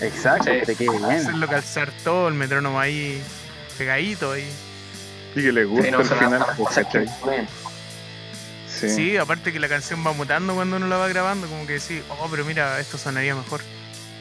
Exacto, 0.00 0.44
Sí. 0.44 0.60
que 0.60 0.66
te 0.66 0.76
quede 0.76 0.90
bien. 0.98 1.04
Hacerlo 1.04 1.48
calzar 1.48 1.90
todo, 2.04 2.28
el 2.28 2.34
metrónomo 2.34 2.78
ahí 2.80 3.20
pegadito 3.76 4.32
ahí. 4.32 4.48
Y 5.34 5.42
que 5.42 5.52
les 5.52 5.66
gusta 5.68 5.84
Sí, 5.84 5.90
no, 5.90 5.98
al 5.98 6.04
final, 6.06 6.46
pues. 6.56 6.86
Sí. 8.68 8.88
Sí, 8.90 9.16
aparte 9.16 9.52
que 9.52 9.58
la 9.58 9.68
canción 9.68 10.06
va 10.06 10.12
mutando 10.12 10.54
cuando 10.54 10.76
uno 10.76 10.86
la 10.86 10.96
va 10.96 11.08
grabando, 11.08 11.48
como 11.48 11.66
que 11.66 11.74
decís, 11.74 12.00
oh, 12.10 12.28
pero 12.30 12.44
mira, 12.44 12.78
esto 12.78 12.96
sonaría 12.96 13.34
mejor. 13.34 13.60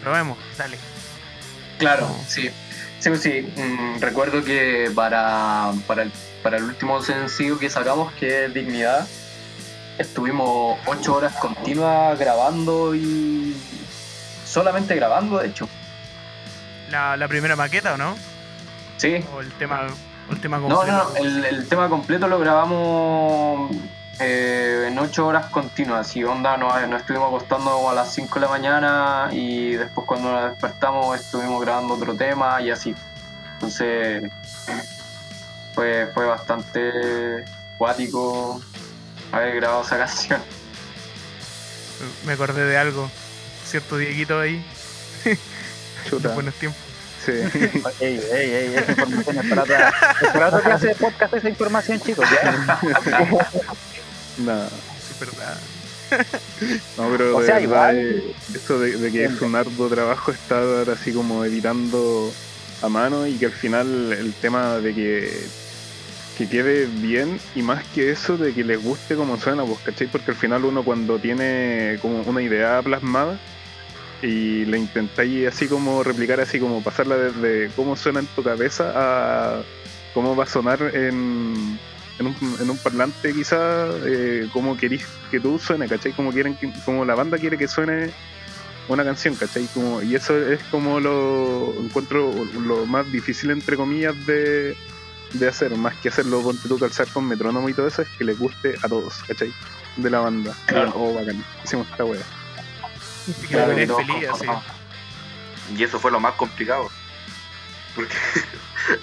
Probemos, 0.02 0.38
dale. 0.58 0.78
Claro, 1.78 2.10
sí. 2.28 2.50
Sí, 3.00 3.10
pues 3.10 3.22
sí. 3.22 3.42
Mm, 3.56 4.00
recuerdo 4.00 4.44
que 4.44 4.92
para, 4.96 5.72
para, 5.86 6.02
el, 6.04 6.12
para 6.44 6.58
el 6.58 6.64
último 6.64 7.02
sencillo 7.02 7.60
que 7.60 7.70
sacamos, 7.70 8.12
que 8.14 8.46
es 8.46 8.54
Dignidad, 8.54 9.08
estuvimos 9.98 10.80
ocho 10.86 11.16
horas 11.16 11.34
continuas 11.36 12.18
grabando 12.18 12.96
y 12.96 13.56
solamente 14.46 14.96
grabando, 14.96 15.38
de 15.40 15.48
hecho. 15.50 15.70
La, 16.90 17.18
la 17.18 17.28
primera 17.28 17.56
maqueta, 17.56 17.94
¿o 17.94 17.98
no? 17.98 18.16
Sí. 18.98 19.24
O 19.36 19.42
el 19.42 19.52
tema, 19.54 19.88
el 20.32 20.42
tema 20.42 20.58
No, 20.58 20.70
completo. 20.70 20.92
no, 20.92 21.04
no, 21.10 21.16
el, 21.18 21.46
el 21.46 21.68
tema 21.68 21.90
completo 21.90 22.28
lo 22.28 22.40
grabamos 22.40 23.72
eh, 24.20 24.86
en 24.88 24.98
ocho 25.00 25.28
horas 25.28 25.48
continuas. 25.48 26.16
Y 26.16 26.24
onda, 26.24 26.58
nos, 26.58 26.88
nos 26.88 27.02
estuvimos 27.02 27.28
acostando 27.28 27.90
a 27.90 27.94
las 27.94 28.14
5 28.14 28.36
de 28.36 28.42
la 28.42 28.48
mañana 28.48 29.30
y 29.32 29.74
después 29.74 30.08
cuando 30.08 30.32
nos 30.32 30.52
despertamos 30.52 31.20
estuvimos 31.20 31.62
grabando 31.62 31.94
otro 31.94 32.16
tema 32.16 32.62
y 32.62 32.72
así. 32.72 32.96
Entonces 33.54 34.24
fue, 35.76 36.08
fue 36.14 36.26
bastante 36.26 37.46
cuático 37.78 38.62
haber 39.32 39.56
grabado 39.56 39.84
esa 39.84 39.98
canción. 40.00 40.42
Me 42.26 42.34
acordé 42.34 42.66
de 42.66 42.78
algo. 42.78 43.10
Cierto 43.66 43.98
Dieguito 43.98 44.40
ahí, 44.40 44.66
Chuta. 46.08 46.28
de 46.30 46.36
buenos 46.36 46.54
tiempos. 46.56 46.82
Sí. 47.26 47.34
Ey, 48.00 48.22
ey, 48.32 48.52
ey, 48.54 48.76
esa 48.76 48.92
información 48.92 49.38
es 49.40 49.50
para 49.50 49.64
otra, 49.64 49.94
es 50.22 50.30
para 50.30 50.48
otra 50.48 50.62
clase 50.62 50.88
de 50.88 50.96
podcast 50.96 51.34
esa 51.34 51.50
información, 51.50 52.00
chicos. 52.00 52.26
¿ya? 52.32 52.68
Nada. 54.38 54.70
Es 55.12 55.20
verdad. 55.20 55.58
No, 56.98 57.10
pero 57.12 57.36
O 57.38 57.40
de 57.42 57.46
sea, 57.48 57.56
verdad, 57.60 57.92
igual- 57.94 57.98
eh, 57.98 58.34
eso 58.56 58.80
de, 58.80 58.98
de 58.98 59.12
que 59.12 59.26
es 59.26 59.42
un 59.42 59.56
arduo 59.56 59.90
trabajo 59.90 60.32
estar 60.32 60.90
así 60.90 61.12
como 61.12 61.44
editando 61.46 62.32
a 62.82 62.90
mano 62.90 63.26
y 63.28 63.34
que 63.38 63.48
al 63.48 63.52
final 63.52 64.14
el 64.14 64.34
tema 64.34 64.78
de 64.78 64.94
que, 64.94 65.44
que 66.38 66.48
quede 66.48 66.86
bien 66.86 67.40
y 67.56 67.62
más 67.64 67.84
que 67.88 68.12
eso 68.12 68.38
de 68.38 68.54
que 68.54 68.64
les 68.64 68.82
guste 68.82 69.16
como 69.16 69.38
suena, 69.38 69.64
pues, 69.66 69.80
¿cachai? 69.80 70.08
Porque 70.08 70.32
al 70.32 70.38
final 70.38 70.64
uno 70.66 70.84
cuando 70.84 71.18
tiene 71.20 71.98
como 72.02 72.22
una 72.22 72.42
idea 72.42 72.82
plasmada 72.84 73.40
y 74.22 74.66
la 74.66 74.78
intentáis 74.78 75.48
así 75.48 75.68
como 75.68 76.04
replicar, 76.04 76.40
así 76.40 76.60
como 76.60 76.82
pasarla 76.84 77.18
desde 77.18 77.70
cómo 77.76 77.96
suena 77.96 78.20
en 78.20 78.28
tu 78.28 78.44
cabeza 78.44 78.92
a 78.96 79.62
cómo 80.14 80.36
va 80.36 80.46
a 80.46 80.48
sonar 80.48 80.80
en, 80.96 81.80
en, 82.20 82.28
un, 82.28 82.58
en 82.60 82.70
un 82.70 82.78
parlante 82.78 83.34
quizá, 83.34 83.88
eh, 84.06 84.48
cómo 84.54 84.76
querís 84.78 85.06
que 85.32 85.40
tú 85.40 85.60
suene, 85.60 85.88
¿cachai? 85.88 86.14
Como, 86.14 86.32
quieren 86.32 86.56
que- 86.56 86.72
como 86.86 87.06
la 87.06 87.16
banda 87.16 87.38
quiere 87.38 87.58
que 87.58 87.68
suene 87.68 88.12
una 88.88 89.04
canción, 89.04 89.36
¿cachai? 89.36 89.66
Como, 89.74 90.02
y 90.02 90.16
eso 90.16 90.38
es 90.38 90.62
como 90.72 91.00
lo 91.00 91.74
encuentro 91.80 92.32
lo 92.66 92.86
más 92.86 93.12
difícil, 93.12 93.52
entre 93.52 93.76
comillas, 93.76 94.16
de, 94.26 94.76
de 95.34 95.48
hacer, 95.48 95.76
más 95.76 95.96
que 95.98 96.10
hacerlo 96.10 96.42
con 96.42 96.58
tú 96.58 96.80
calzar 96.80 97.08
con 97.10 97.28
metrónomo 97.28 97.68
y 97.70 97.74
todo 97.74 97.88
eso, 97.88 98.02
es 98.02 98.08
que 98.18 98.24
les 98.24 98.40
guste 98.40 98.76
a 98.82 98.88
todos, 98.88 99.14
¿cachai? 99.28 99.52
De 99.98 100.10
la 100.10 100.20
banda. 100.20 100.54
Claro. 100.68 100.94
Oh, 100.96 101.14
bacán, 101.14 101.44
hicimos 101.64 101.88
esta 101.90 102.06
wea. 102.06 102.22
Y 103.28 103.34
que 103.42 103.48
Claro, 103.48 103.74
todos 103.88 104.06
feliz, 104.06 104.28
concordamos. 104.30 104.64
Y 105.78 105.84
eso 105.84 106.00
fue 106.00 106.12
lo 106.12 106.20
más 106.22 106.34
complicado. 106.36 106.90
Porque 107.94 108.14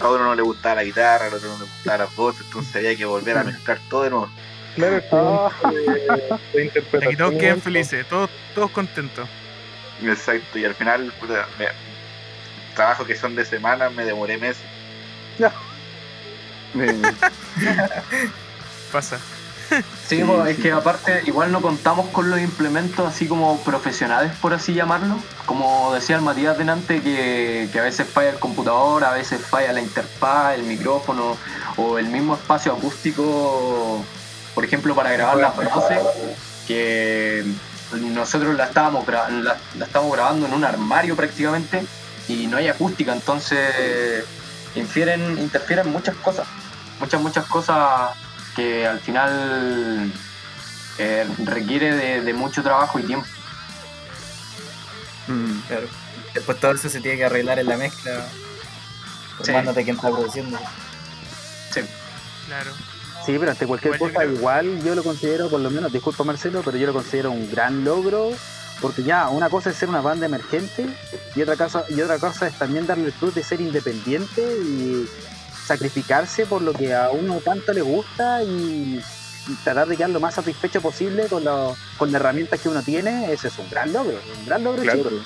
a 0.00 0.08
uno 0.08 0.24
no 0.24 0.34
le 0.34 0.42
gustaba 0.42 0.76
la 0.76 0.84
guitarra, 0.84 1.26
al 1.26 1.34
otro 1.34 1.48
no 1.48 1.58
le 1.58 1.64
gustaba 1.64 1.98
las 1.98 2.14
voces, 2.16 2.42
entonces 2.46 2.76
había 2.76 2.96
que 2.96 3.04
volver 3.04 3.36
a 3.38 3.44
mezclar 3.44 3.78
todo 3.90 4.02
de 4.04 4.10
nuevo. 4.10 4.28
Claro, 4.76 4.96
eh, 4.96 6.62
interpretación. 6.64 7.04
Aquí 7.04 7.16
todos 7.16 7.34
quedan 7.34 7.60
felices, 7.60 8.06
todos, 8.08 8.30
todos 8.54 8.70
contentos. 8.70 9.28
Exacto, 10.02 10.58
y 10.58 10.64
al 10.64 10.74
final, 10.74 11.12
puta, 11.20 11.46
me- 11.58 11.68
trabajos 12.74 13.06
que 13.06 13.14
son 13.16 13.36
de 13.36 13.44
semana 13.44 13.88
me 13.90 14.04
demoré 14.04 14.36
meses. 14.38 14.62
Eh, 16.76 17.02
Pasa. 18.92 19.18
Sí, 20.08 20.22
pues, 20.22 20.50
es 20.50 20.58
que 20.58 20.70
aparte 20.70 21.22
igual 21.26 21.50
no 21.50 21.62
contamos 21.62 22.08
con 22.08 22.30
los 22.30 22.38
implementos 22.38 23.06
así 23.08 23.26
como 23.26 23.58
profesionales, 23.60 24.32
por 24.40 24.52
así 24.52 24.74
llamarlo. 24.74 25.16
Como 25.46 25.94
decía 25.94 26.16
el 26.16 26.22
Matías 26.22 26.58
delante, 26.58 27.00
que, 27.00 27.68
que 27.72 27.80
a 27.80 27.82
veces 27.82 28.06
falla 28.06 28.30
el 28.30 28.38
computador, 28.38 29.04
a 29.04 29.12
veces 29.12 29.40
falla 29.40 29.72
la 29.72 29.80
interfaz, 29.80 30.54
el 30.54 30.64
micrófono 30.64 31.36
o 31.76 31.98
el 31.98 32.08
mismo 32.08 32.34
espacio 32.34 32.72
acústico, 32.72 34.04
por 34.54 34.64
ejemplo, 34.64 34.94
para 34.94 35.10
grabar 35.12 35.38
las 35.38 35.56
voces, 35.56 35.98
que 36.66 37.44
nosotros 38.00 38.54
la 38.54 38.64
estábamos, 38.64 39.06
la, 39.08 39.56
la 39.78 39.84
estábamos 39.84 40.12
grabando 40.14 40.46
en 40.46 40.52
un 40.52 40.64
armario 40.64 41.16
prácticamente 41.16 41.84
y 42.28 42.46
no 42.46 42.56
hay 42.56 42.68
acústica, 42.68 43.12
entonces 43.12 44.24
infieren, 44.74 45.38
interfieren 45.38 45.90
muchas 45.90 46.16
cosas, 46.16 46.46
muchas, 47.00 47.20
muchas 47.20 47.46
cosas 47.46 48.10
que 48.54 48.86
al 48.86 49.00
final 49.00 50.12
eh, 50.98 51.26
requiere 51.44 51.94
de, 51.94 52.20
de 52.22 52.32
mucho 52.34 52.62
trabajo 52.62 52.98
y 52.98 53.02
tiempo. 53.02 53.26
mm, 55.28 55.58
Claro. 55.68 55.86
Después 56.34 56.58
todo 56.58 56.72
eso 56.72 56.88
se 56.88 57.00
tiene 57.00 57.16
que 57.18 57.24
arreglar 57.26 57.58
en 57.60 57.68
la 57.68 57.76
mezcla. 57.76 58.26
Sí. 59.38 59.44
Formándote 59.46 59.84
quién 59.84 59.96
está 59.96 60.10
produciendo. 60.10 60.58
Claro. 62.46 62.72
Sí, 63.24 63.36
pero 63.38 63.50
ante 63.52 63.66
cualquier 63.66 63.94
Igual 63.94 64.10
yo 64.10 64.14
cosa, 64.14 64.24
creo- 64.26 64.36
igual 64.36 64.82
yo 64.84 64.94
lo 64.94 65.02
considero, 65.02 65.48
por 65.48 65.60
lo 65.60 65.70
menos, 65.70 65.92
disculpa 65.92 66.24
Marcelo, 66.24 66.62
pero 66.64 66.76
yo 66.76 66.86
lo 66.86 66.92
considero 66.92 67.30
un 67.30 67.50
gran 67.50 67.82
logro, 67.84 68.30
porque 68.82 69.02
ya, 69.02 69.28
una 69.28 69.48
cosa 69.48 69.70
es 69.70 69.76
ser 69.76 69.88
una 69.88 70.02
banda 70.02 70.26
emergente 70.26 70.86
y 71.34 71.40
otra 71.42 71.56
cosa, 71.56 71.84
y 71.88 72.00
otra 72.02 72.18
cosa 72.18 72.46
es 72.48 72.58
también 72.58 72.86
darle 72.86 73.06
el 73.06 73.12
plus 73.12 73.34
de 73.34 73.42
ser 73.42 73.60
independiente 73.62 74.42
y 74.42 75.08
sacrificarse 75.66 76.46
por 76.46 76.62
lo 76.62 76.72
que 76.72 76.94
a 76.94 77.10
uno 77.10 77.40
tanto 77.44 77.72
le 77.72 77.82
gusta 77.82 78.42
y, 78.42 79.00
y 79.48 79.54
tratar 79.64 79.88
de 79.88 79.96
quedar 79.96 80.10
lo 80.10 80.20
más 80.20 80.34
satisfecho 80.34 80.80
posible 80.80 81.26
con, 81.26 81.44
lo- 81.44 81.76
con 81.96 82.12
las 82.12 82.20
herramientas 82.20 82.60
que 82.60 82.68
uno 82.68 82.82
tiene, 82.82 83.32
ese 83.32 83.48
es 83.48 83.58
un 83.58 83.68
gran 83.70 83.92
logro, 83.92 84.20
un 84.38 84.46
gran 84.46 84.62
logro 84.64 84.82
claro. 84.82 85.02
chico. 85.02 85.22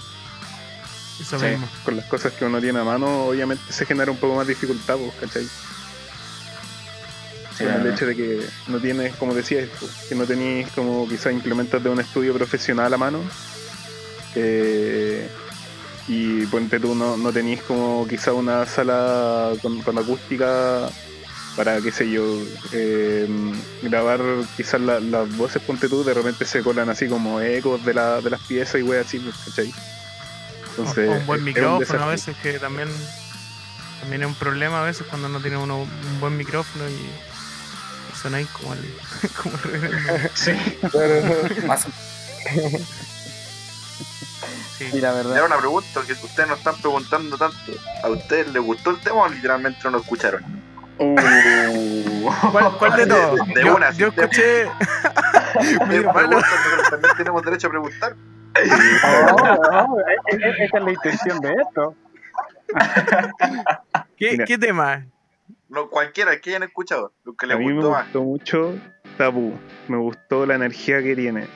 Eso 1.20 1.38
Sí, 1.40 1.46
mismo. 1.46 1.68
con 1.84 1.96
las 1.96 2.06
cosas 2.06 2.32
que 2.34 2.44
uno 2.44 2.60
tiene 2.60 2.78
a 2.78 2.84
mano, 2.84 3.24
obviamente 3.26 3.72
se 3.72 3.84
genera 3.84 4.10
un 4.12 4.18
poco 4.18 4.36
más 4.36 4.46
dificultad, 4.46 4.96
pues, 4.96 5.12
¿cachai? 5.20 5.48
Con 7.58 7.66
el 7.68 7.92
hecho 7.92 8.06
de 8.06 8.14
que 8.14 8.46
no 8.68 8.78
tienes, 8.78 9.16
como 9.16 9.34
decías, 9.34 9.68
pues, 9.80 9.90
que 10.08 10.14
no 10.14 10.24
tenéis 10.26 10.68
como 10.76 11.08
quizás 11.08 11.32
implementos 11.32 11.82
de 11.82 11.90
un 11.90 11.98
estudio 11.98 12.32
profesional 12.34 12.94
a 12.94 12.96
mano. 12.96 13.20
eh, 14.36 15.28
y 16.08 16.46
ponte 16.46 16.80
tú, 16.80 16.94
no, 16.94 17.16
no 17.16 17.32
tenéis 17.32 17.62
como 17.62 18.06
quizás 18.08 18.34
una 18.34 18.64
sala 18.66 19.52
con, 19.62 19.82
con 19.82 19.98
acústica 19.98 20.88
para, 21.56 21.80
qué 21.80 21.90
sé 21.92 22.08
yo, 22.10 22.24
eh, 22.72 23.28
grabar 23.82 24.20
quizás 24.56 24.80
la- 24.80 25.00
las 25.00 25.36
voces, 25.36 25.60
ponte 25.62 25.88
tú, 25.88 26.04
de 26.04 26.14
repente 26.14 26.44
se 26.44 26.62
colan 26.62 26.88
así 26.88 27.08
como 27.08 27.40
ecos 27.40 27.84
de, 27.84 27.94
la, 27.94 28.20
de 28.20 28.30
las 28.30 28.40
piezas 28.42 28.80
y 28.80 28.84
wey 28.84 29.00
así, 29.00 29.18
pues, 29.18 29.34
¿cachai? 29.44 29.72
Entonces, 30.70 31.08
o 31.08 31.12
un 31.14 31.26
buen 31.26 31.40
es- 31.40 31.56
es 31.56 31.62
un 31.62 31.72
micrófono 31.78 32.04
a 32.04 32.08
veces 32.08 32.36
que 32.42 32.58
también 32.58 32.88
también 34.00 34.22
es 34.22 34.28
un 34.28 34.34
problema 34.36 34.80
a 34.80 34.84
veces 34.84 35.04
cuando 35.10 35.28
no 35.28 35.40
tiene 35.40 35.56
uno 35.56 35.78
un 35.80 36.20
buen 36.20 36.36
micrófono 36.36 36.88
y, 36.88 37.10
ahí 38.34 38.44
como 38.46 38.74
el 38.74 38.80
como 39.42 39.58
el. 39.74 40.30
Sí. 40.34 40.52
Más 41.66 41.86
Sí. 44.78 44.88
Y 44.92 45.00
la 45.00 45.12
Y 45.12 45.16
verdad, 45.16 45.32
ahora 45.38 45.46
una 45.46 45.58
pregunta 45.58 46.00
que 46.06 46.12
ustedes 46.12 46.48
nos 46.48 46.58
están 46.58 46.76
preguntando 46.76 47.36
tanto. 47.36 47.56
¿A 48.02 48.08
ustedes 48.08 48.52
les 48.52 48.62
gustó 48.62 48.90
el 48.90 48.98
tema 49.00 49.22
o 49.24 49.28
literalmente 49.28 49.80
no 49.84 49.90
lo 49.90 49.98
escucharon? 49.98 50.42
Uh. 50.98 51.16
¿Cuál, 52.52 52.72
cuál 52.78 52.96
de 52.96 53.06
todos? 53.06 53.46
De 53.48 53.64
yo, 53.64 53.76
una, 53.76 53.90
yo 53.92 54.08
escuché 54.08 54.64
también 56.90 57.16
tenemos 57.16 57.42
derecho 57.42 57.66
a 57.66 57.70
preguntar. 57.70 58.14
Oh, 58.60 60.00
e- 60.00 60.36
e- 60.36 60.64
esa 60.64 60.78
es 60.78 60.82
la 60.84 60.90
intención 60.90 61.40
de 61.40 61.52
esto. 61.62 61.94
¿Qué, 64.16 64.32
Mira. 64.32 64.44
¿Qué 64.44 64.58
tema? 64.58 65.06
No, 65.68 65.88
cualquiera 65.88 66.38
que 66.40 66.50
hayan 66.50 66.62
escuchado, 66.64 67.12
lo 67.24 67.34
que 67.34 67.46
A 67.46 67.50
les 67.50 67.58
mí 67.58 67.66
me 67.66 67.74
gustó 67.74 67.90
más. 67.90 68.04
gustó 68.04 68.22
mucho 68.22 68.74
Tabú. 69.16 69.58
Me 69.88 69.96
gustó 69.96 70.46
la 70.46 70.54
energía 70.54 71.02
que 71.02 71.14
tiene. 71.14 71.46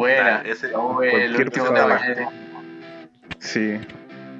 Buena. 0.00 0.42
Ese- 0.46 0.66
el 0.68 0.72
cualquier 0.72 1.50
que- 1.50 1.60
Sí. 3.38 3.78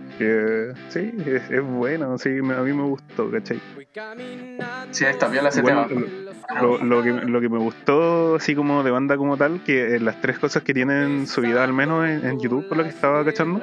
porque 0.08 0.72
sí, 0.88 1.12
es, 1.26 1.50
es 1.50 1.62
bueno, 1.62 2.16
sí, 2.18 2.28
me- 2.30 2.54
a 2.54 2.60
mí 2.60 2.72
me 2.72 2.82
gustó, 2.84 3.30
¿cachai? 3.30 3.60
Sí, 4.90 5.04
está 5.04 5.28
viola 5.28 5.48
ese 5.50 5.62
tema. 5.62 5.86
lo, 6.60 6.78
lo 6.78 7.02
que, 7.02 7.12
lo 7.12 7.40
que 7.40 7.48
me 7.48 7.58
gustó, 7.58 8.36
así 8.36 8.54
como 8.54 8.82
de 8.82 8.90
banda 8.90 9.16
como 9.16 9.36
tal, 9.36 9.62
que 9.62 9.96
eh, 9.96 10.00
las 10.00 10.20
tres 10.20 10.38
cosas 10.38 10.62
que 10.62 10.74
tienen 10.74 11.26
subida 11.26 11.62
al 11.64 11.72
menos 11.72 12.08
en, 12.08 12.24
en 12.26 12.40
YouTube, 12.40 12.66
por 12.68 12.76
lo 12.78 12.82
que 12.84 12.88
estaba 12.90 13.24
cachando, 13.24 13.60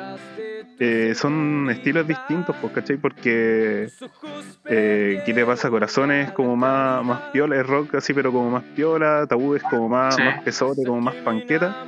eh, 0.80 1.14
son 1.16 1.70
estilos 1.72 2.08
distintos, 2.08 2.56
pues, 2.62 2.74
¿cachai? 2.74 2.98
Porque 2.98 3.90
eh, 4.66 5.22
¿qué 5.26 5.34
le 5.34 5.46
pasa? 5.46 5.70
Corazón 5.70 6.12
es 6.12 6.32
como 6.32 6.56
más, 6.56 7.04
más 7.04 7.22
piola, 7.32 7.60
es 7.60 7.66
rock 7.66 7.96
así, 7.96 8.14
pero 8.14 8.32
como 8.32 8.50
más 8.52 8.64
piola, 8.76 9.26
tabú 9.28 9.56
es 9.56 9.64
como 9.64 9.90
más, 9.90 10.16
Sí. 10.16 10.22
más 10.24 10.42
pesote, 10.44 10.84
como 10.86 11.02
más 11.02 11.16
panqueta, 11.16 11.86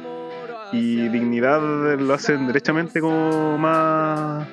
y 0.71 1.07
dignidad 1.09 1.61
lo 1.99 2.13
hacen 2.13 2.47
derechamente 2.47 2.99
como 3.01 3.57
más 3.57 4.47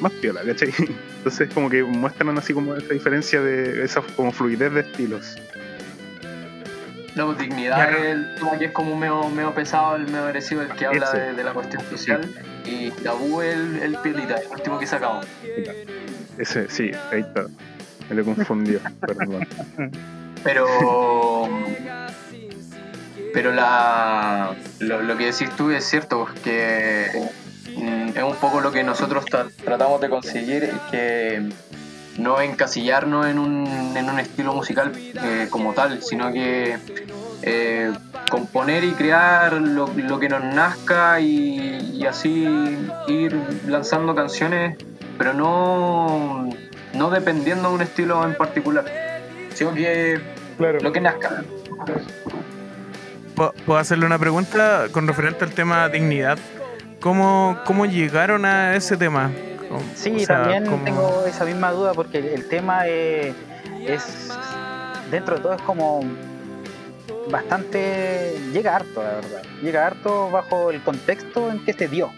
más 0.00 0.12
piola, 0.12 0.42
¿cachai? 0.44 0.68
Entonces 1.18 1.48
como 1.54 1.70
que 1.70 1.82
muestran 1.82 2.36
así 2.36 2.52
como 2.52 2.74
esa 2.74 2.92
diferencia 2.92 3.40
de 3.40 3.84
esa 3.84 4.02
como 4.16 4.32
fluidez 4.32 4.72
de 4.74 4.80
estilos. 4.80 5.38
No, 7.16 7.26
pues, 7.26 7.38
dignidad 7.38 7.92
es 7.92 8.04
el 8.06 8.34
tema 8.36 8.58
que 8.58 8.64
es 8.66 8.72
como 8.72 8.96
medio, 8.96 9.28
medio 9.28 9.54
pesado, 9.54 9.96
el 9.96 10.06
medio 10.06 10.24
agresivo, 10.24 10.62
el 10.62 10.68
que 10.68 10.86
habla 10.86 11.10
de, 11.12 11.32
de 11.32 11.44
la 11.44 11.52
cuestión 11.52 11.82
social. 11.90 12.28
Y 12.64 12.90
tabú 12.90 13.40
el, 13.40 13.76
el 13.82 13.96
piolita, 13.98 14.36
el 14.36 14.48
último 14.48 14.78
que 14.78 14.86
sacamos. 14.86 15.26
Ese, 16.38 16.68
sí, 16.70 16.90
ahí 17.12 17.20
está. 17.20 17.44
Me 18.08 18.16
lo 18.16 18.24
confundió, 18.24 18.80
perdón. 19.00 19.46
Pero. 20.42 21.48
Pero 23.32 23.52
la, 23.52 24.54
lo, 24.78 25.02
lo 25.02 25.16
que 25.16 25.26
decís 25.26 25.50
tú 25.56 25.70
es 25.72 25.84
cierto, 25.84 26.28
que 26.44 27.08
mm, 27.76 28.08
es 28.16 28.22
un 28.22 28.36
poco 28.36 28.60
lo 28.60 28.70
que 28.70 28.84
nosotros 28.84 29.24
tra- 29.26 29.50
tratamos 29.64 30.00
de 30.00 30.08
conseguir, 30.08 30.70
que 30.92 31.48
no 32.16 32.40
encasillarnos 32.40 33.26
en 33.26 33.40
un, 33.40 33.96
en 33.96 34.08
un 34.08 34.20
estilo 34.20 34.54
musical 34.54 34.92
eh, 34.96 35.48
como 35.50 35.72
tal, 35.74 36.00
sino 36.00 36.32
que 36.32 36.78
eh, 37.42 37.92
componer 38.30 38.84
y 38.84 38.92
crear 38.92 39.52
lo, 39.54 39.86
lo 39.94 40.18
que 40.18 40.28
nos 40.28 40.42
nazca 40.44 41.20
y, 41.20 41.90
y 41.94 42.06
así 42.06 42.46
ir 43.08 43.38
lanzando 43.66 44.14
canciones, 44.14 44.76
pero 45.18 45.34
no, 45.34 46.50
no 46.94 47.10
dependiendo 47.10 47.68
de 47.68 47.74
un 47.74 47.82
estilo 47.82 48.24
en 48.24 48.34
particular, 48.36 48.84
sino 49.54 49.72
que 49.74 50.20
Claro. 50.56 50.78
lo 50.80 50.92
que 50.92 51.00
nazca. 51.00 51.42
¿Puedo 53.66 53.78
hacerle 53.78 54.06
una 54.06 54.18
pregunta 54.18 54.86
con 54.92 55.06
referente 55.08 55.44
al 55.44 55.50
tema 55.50 55.88
dignidad? 55.88 56.38
¿Cómo, 57.00 57.58
cómo 57.66 57.84
llegaron 57.86 58.44
a 58.44 58.76
ese 58.76 58.96
tema? 58.96 59.30
¿Cómo- 59.68 59.82
Sí, 59.96 60.14
o 60.22 60.26
sea, 60.26 60.42
también 60.42 60.64
cómo- 60.66 60.84
tengo 60.84 61.24
esa 61.26 61.44
misma 61.44 61.72
duda 61.72 61.92
porque 61.94 62.18
el, 62.18 62.26
el 62.26 62.48
tema 62.48 62.82
eh, 62.86 63.34
es, 63.86 64.28
dentro 65.10 65.34
de 65.36 65.40
todo 65.42 65.54
es 65.54 65.62
como 65.62 66.02
bastante, 67.30 68.38
llega 68.52 68.76
harto, 68.76 69.02
la 69.02 69.14
verdad. 69.14 69.42
Llega 69.62 69.86
harto 69.86 70.30
bajo 70.30 70.70
el 70.70 70.80
contexto 70.82 71.50
en 71.50 71.64
que 71.64 71.72
se 71.72 71.88
dio. 71.88 72.10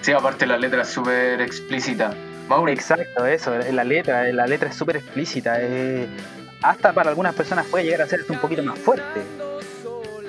Sí, 0.00 0.12
aparte 0.12 0.46
la 0.46 0.56
letra 0.56 0.82
es 0.82 0.88
súper 0.88 1.40
explícita. 1.40 2.14
Mauri, 2.48 2.72
Exacto, 2.72 3.26
eso, 3.26 3.52
la 3.58 3.82
letra, 3.82 4.22
la 4.32 4.46
letra 4.46 4.68
es 4.68 4.76
súper 4.76 4.96
explícita. 4.98 5.56
eh, 5.60 6.06
hasta 6.62 6.92
para 6.92 7.10
algunas 7.10 7.34
personas 7.34 7.66
puede 7.66 7.84
llegar 7.84 8.02
a 8.02 8.06
ser 8.06 8.24
un 8.28 8.38
poquito 8.38 8.62
más 8.62 8.78
fuerte. 8.78 9.20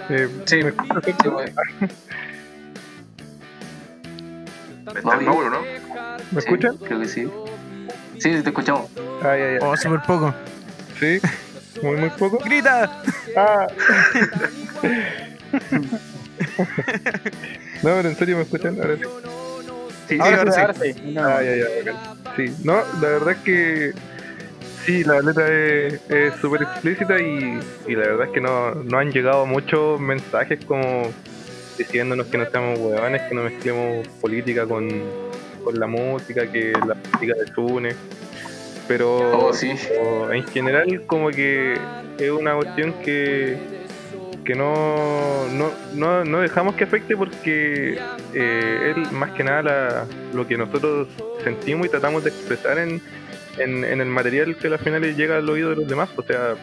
Eh, 0.10 0.28
sí, 0.46 0.64
¿me 0.64 0.72
sí, 1.06 1.14
pues. 1.30 1.52
Está 4.96 5.18
Mauro, 5.20 5.50
¿no? 5.50 5.62
¿Me 5.62 6.42
Sí, 6.42 6.48
escuchan? 6.48 6.78
Creo 6.78 7.00
que 7.00 7.08
sí. 7.08 7.30
Sí, 8.20 8.42
te 8.42 8.50
escuchamos. 8.50 8.90
Ah, 9.22 9.36
ya, 9.38 9.60
ya. 9.60 9.66
Oh, 9.68 9.78
súper 9.78 10.02
poco. 10.02 10.34
Sí, 11.00 11.20
muy, 11.82 11.98
muy 11.98 12.10
poco. 12.12 12.40
¡Grita! 12.44 13.02
Ah. 13.36 13.68
no, 17.84 17.84
pero 17.84 18.10
en 18.10 18.16
serio 18.16 18.38
me 18.38 18.44
escuchan. 18.44 18.78
Ahora 18.80 18.96
sí. 18.98 19.04
Sí, 20.08 20.18
ahora, 20.20 20.42
ahora 20.42 20.74
sí, 20.74 20.94
sí. 20.94 20.94
ahora 20.94 20.94
sí. 20.94 21.14
No, 21.14 21.22
Ah, 21.28 21.44
ya, 21.44 21.56
ya, 21.56 21.66
bacán. 21.78 21.96
Sí, 22.36 22.56
no, 22.64 22.74
la 23.02 23.10
verdad 23.10 23.32
es 23.32 23.38
que 23.40 23.94
sí, 24.86 25.04
la 25.04 25.22
letra 25.22 25.48
es 25.48 26.00
es 26.10 26.34
súper 26.40 26.62
explícita 26.64 27.20
y, 27.20 27.60
y 27.88 27.96
la 27.96 28.08
verdad 28.08 28.28
es 28.28 28.34
que 28.34 28.42
no, 28.42 28.76
no 28.76 28.98
han 29.00 29.12
llegado 29.12 29.46
muchos 29.46 30.00
mensajes 30.00 30.64
como 30.66 31.12
diciéndonos 31.78 32.28
que 32.28 32.38
no 32.38 32.46
seamos 32.50 32.80
huevones, 32.80 33.22
que 33.24 33.36
no 33.36 33.44
mezclemos 33.44 34.08
política 34.22 34.66
con, 34.66 34.90
con 35.64 35.80
la 35.80 35.88
música, 35.88 36.50
que 36.52 36.72
la 36.74 36.96
música 36.96 37.34
desune. 37.46 37.96
Pero 38.88 39.48
Oh, 39.48 39.54
sí. 39.54 39.72
o 40.00 40.32
en 40.32 40.46
general 40.48 41.04
como 41.08 41.30
que 41.30 41.78
es 42.20 42.30
una 42.32 42.56
cuestión 42.56 42.94
que, 43.04 43.58
que 44.46 44.56
no, 44.56 45.48
no, 45.52 45.72
no, 45.94 46.24
no 46.24 46.40
dejamos 46.40 46.76
que 46.76 46.86
afecte 46.86 47.18
porque 47.18 48.00
eh, 48.34 48.94
es 48.96 49.12
más 49.12 49.32
que 49.32 49.44
nada 49.44 49.62
la- 49.64 50.06
lo 50.34 50.48
que 50.48 50.58
nosotros 50.58 51.08
sentimos 51.44 51.88
y 51.88 51.90
tratamos 51.90 52.24
de 52.24 52.30
expresar 52.30 52.78
en, 52.80 53.02
en, 53.58 53.84
en 53.84 54.00
el 54.02 54.08
material 54.08 54.56
que 54.56 54.68
al 54.68 54.80
final 54.80 55.02
llega 55.16 55.38
al 55.38 55.50
oído 55.50 55.72
de 55.72 55.76
los 55.78 55.88
demás. 55.88 56.10
O 56.16 56.24
sea, 56.24 56.56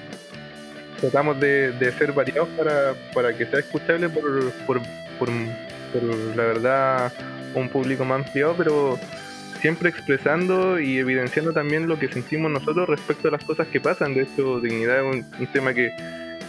tratamos 1.01 1.39
de, 1.41 1.73
de 1.73 1.93
ser 1.93 2.13
variados 2.13 2.49
para, 2.57 2.95
para 3.13 3.37
que 3.37 3.45
sea 3.47 3.59
escuchable 3.59 4.09
por, 4.09 4.51
por, 4.67 4.81
por, 5.19 5.29
por, 5.93 6.03
la 6.37 6.45
verdad 6.45 7.13
un 7.55 7.69
público 7.69 8.05
más 8.05 8.25
ampliado, 8.27 8.55
pero 8.57 8.99
siempre 9.64 9.88
expresando 9.88 10.79
y 10.79 10.98
evidenciando 10.98 11.55
también 11.55 11.88
lo 11.88 11.98
que 11.98 12.09
sentimos 12.09 12.50
nosotros 12.50 12.87
respecto 12.87 13.29
a 13.29 13.31
las 13.31 13.42
cosas 13.44 13.66
que 13.68 13.81
pasan. 13.81 14.12
De 14.12 14.24
hecho, 14.24 14.61
dignidad 14.61 14.98
es 14.98 15.14
un, 15.16 15.24
un 15.40 15.46
tema 15.55 15.72
que, 15.72 15.90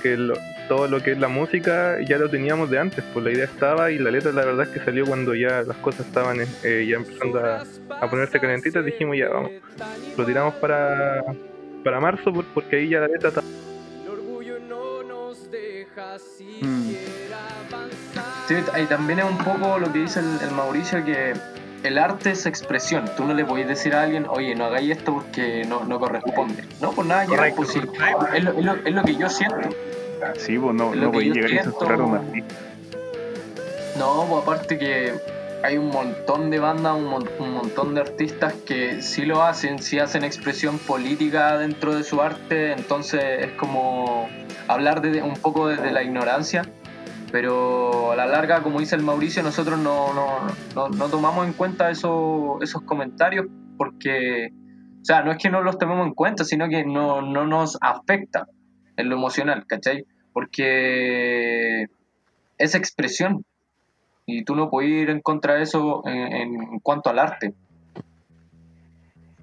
que 0.03 0.17
lo- 0.17 0.37
todo 0.67 0.89
lo 0.89 1.01
que 1.01 1.13
es 1.13 1.17
la 1.17 1.29
música 1.29 1.97
ya 2.05 2.17
lo 2.17 2.29
teníamos 2.29 2.69
de 2.69 2.77
antes, 2.79 3.05
pues 3.13 3.23
la 3.23 3.31
idea 3.31 3.45
estaba 3.45 3.89
y 3.89 3.99
la 3.99 4.11
letra 4.11 4.33
la 4.33 4.43
verdad 4.43 4.63
es 4.67 4.73
que 4.73 4.83
salió 4.83 5.05
cuando 5.05 5.33
ya 5.33 5.61
las 5.63 5.77
cosas 5.77 6.05
estaban 6.07 6.41
eh, 6.41 6.85
ya 6.89 6.97
empezando 6.97 7.39
a, 7.39 7.63
a 8.01 8.09
ponerse 8.09 8.37
calentitas, 8.41 8.83
dijimos 8.83 9.15
ya 9.17 9.29
vamos, 9.29 9.51
lo 10.17 10.25
tiramos 10.25 10.55
para, 10.55 11.23
para 11.85 12.01
marzo 12.01 12.33
por- 12.33 12.43
porque 12.53 12.75
ahí 12.75 12.89
ya 12.89 12.99
la 12.99 13.07
letra 13.07 13.29
estaba 13.29 13.47
Mm. 16.61 16.91
Sí, 18.47 18.55
y 18.81 18.85
también 18.87 19.19
es 19.19 19.25
un 19.25 19.37
poco 19.37 19.79
lo 19.79 19.91
que 19.93 19.99
dice 19.99 20.19
el, 20.19 20.25
el 20.47 20.51
Mauricio, 20.55 21.03
que 21.05 21.33
el 21.85 21.97
arte 21.97 22.31
es 22.31 22.45
expresión. 22.45 23.09
Tú 23.17 23.25
no 23.25 23.33
le 23.33 23.45
podés 23.45 23.67
decir 23.67 23.93
a 23.95 24.03
alguien, 24.03 24.25
oye, 24.29 24.55
no 24.55 24.65
hagáis 24.65 24.91
esto 24.97 25.13
porque 25.13 25.63
no, 25.67 25.83
no 25.85 25.99
corresponde. 25.99 26.63
No, 26.81 26.91
pues 26.91 27.07
nada, 27.07 27.25
ya, 27.25 27.55
pues. 27.55 27.75
Es 27.75 28.43
lo, 28.43 28.57
es 28.57 28.65
lo- 28.65 28.75
es 28.85 28.93
lo 28.93 29.03
que 29.03 29.15
yo 29.15 29.29
siento. 29.29 29.69
Sí, 30.37 30.57
pues 30.57 30.73
no, 30.75 30.93
no 30.95 31.09
a 31.09 31.11
yo 31.13 31.19
llegar 31.33 31.49
siento- 31.49 31.71
censurar 31.71 31.99
a 31.99 32.03
un 32.03 32.15
artista. 32.15 32.55
No, 33.97 34.25
pues 34.29 34.43
aparte 34.43 34.77
que 34.77 35.13
hay 35.63 35.77
un 35.77 35.89
montón 35.89 36.49
de 36.51 36.59
bandas, 36.59 36.95
un, 36.95 37.05
mon- 37.05 37.29
un 37.39 37.53
montón 37.53 37.95
de 37.95 38.01
artistas 38.01 38.53
que 38.65 39.01
sí 39.01 39.25
lo 39.25 39.41
hacen, 39.43 39.81
sí 39.81 39.99
hacen 39.99 40.23
expresión 40.23 40.77
política 40.79 41.57
dentro 41.57 41.95
de 41.95 42.03
su 42.03 42.21
arte, 42.21 42.73
entonces 42.73 43.23
es 43.45 43.51
como 43.53 44.27
hablar 44.67 45.01
de, 45.01 45.21
un 45.21 45.35
poco 45.35 45.67
desde 45.67 45.91
la 45.91 46.03
ignorancia, 46.03 46.63
pero 47.35 48.13
a 48.13 48.15
la 48.15 48.27
larga, 48.27 48.63
como 48.63 48.79
dice 48.79 48.95
el 48.95 49.03
Mauricio, 49.03 49.43
nosotros 49.43 49.77
no, 49.77 50.13
no, 50.13 50.47
no, 50.73 50.87
no 50.87 51.09
tomamos 51.09 51.45
en 51.45 51.51
cuenta 51.51 51.89
eso, 51.89 52.59
esos 52.61 52.83
comentarios 52.83 53.47
porque, 53.77 54.53
o 55.01 55.03
sea, 55.03 55.21
no 55.21 55.33
es 55.33 55.37
que 55.37 55.49
no 55.49 55.61
los 55.61 55.77
tomemos 55.77 56.07
en 56.07 56.13
cuenta, 56.13 56.45
sino 56.45 56.69
que 56.69 56.85
no, 56.85 57.21
no 57.21 57.45
nos 57.45 57.77
afecta 57.81 58.47
en 58.95 59.09
lo 59.09 59.17
emocional, 59.17 59.65
¿cachai? 59.67 60.05
Porque 60.31 61.87
es 62.57 62.73
expresión 62.73 63.43
y 64.25 64.45
tú 64.45 64.55
no 64.55 64.69
puedes 64.69 64.91
ir 64.91 65.09
en 65.09 65.19
contra 65.19 65.55
de 65.55 65.63
eso 65.63 66.03
en, 66.07 66.55
en 66.55 66.79
cuanto 66.79 67.09
al 67.09 67.19
arte. 67.19 67.53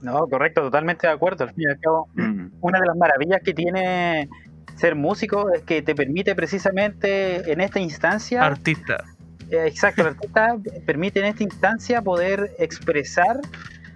No, 0.01 0.27
correcto, 0.29 0.63
totalmente 0.63 1.07
de 1.09 1.13
acuerdo. 1.13 1.45
Al 1.45 1.51
fin 1.53 1.65
y 1.69 1.71
al 1.71 1.79
cabo, 1.79 2.09
Mm. 2.15 2.53
una 2.63 2.81
de 2.81 2.87
las 2.87 2.97
maravillas 2.97 3.43
que 3.45 3.53
tiene 3.53 4.31
ser 4.77 4.95
músico 4.95 5.51
es 5.53 5.63
que 5.63 5.83
te 5.83 5.95
permite 5.95 6.35
precisamente 6.35 7.51
en 7.53 7.61
esta 7.61 7.79
instancia, 7.81 8.45
Artista. 8.45 9.05
eh, 9.51 9.65
exacto, 9.67 10.03
el 10.03 10.09
artista 10.09 10.57
permite 10.87 11.21
en 11.21 11.27
esta 11.27 11.43
instancia 11.43 12.03
poder 12.03 12.53
expresar 12.59 13.39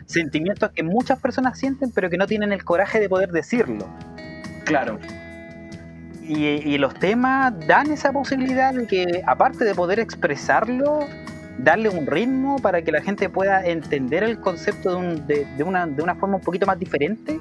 sentimientos 0.06 0.70
que 0.70 0.82
muchas 0.84 1.18
personas 1.20 1.58
sienten 1.58 1.90
pero 1.92 2.08
que 2.08 2.16
no 2.16 2.26
tienen 2.26 2.52
el 2.52 2.64
coraje 2.64 3.00
de 3.00 3.08
poder 3.08 3.30
decirlo. 3.32 3.86
Claro. 4.64 4.98
Y, 6.22 6.44
y 6.46 6.78
los 6.78 6.94
temas 6.94 7.54
dan 7.68 7.90
esa 7.92 8.12
posibilidad 8.12 8.74
de 8.74 8.86
que, 8.86 9.22
aparte 9.26 9.64
de 9.64 9.74
poder 9.76 10.00
expresarlo, 10.00 11.00
darle 11.58 11.88
un 11.88 12.04
ritmo 12.06 12.56
para 12.58 12.82
que 12.82 12.90
la 12.90 13.00
gente 13.00 13.28
pueda 13.28 13.64
entender 13.64 14.24
el 14.24 14.40
concepto 14.40 14.90
de, 14.90 14.96
un- 14.96 15.26
de- 15.26 15.46
de 15.56 15.62
una, 15.62 15.86
de 15.86 16.02
una 16.02 16.16
forma 16.16 16.36
un 16.36 16.42
poquito 16.42 16.66
más 16.66 16.78
diferente, 16.80 17.38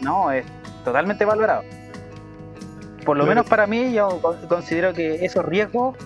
no, 0.00 0.30
es 0.30 0.44
totalmente 0.84 1.24
valorado. 1.24 1.62
Por 3.04 3.16
lo 3.16 3.24
Claro. 3.24 3.36
menos 3.36 3.46
para 3.50 3.66
mí, 3.66 3.92
yo 3.92 4.20
con- 4.20 4.36
considero 4.48 4.92
que 4.94 5.24
esos 5.24 5.44
riesgos 5.44 5.96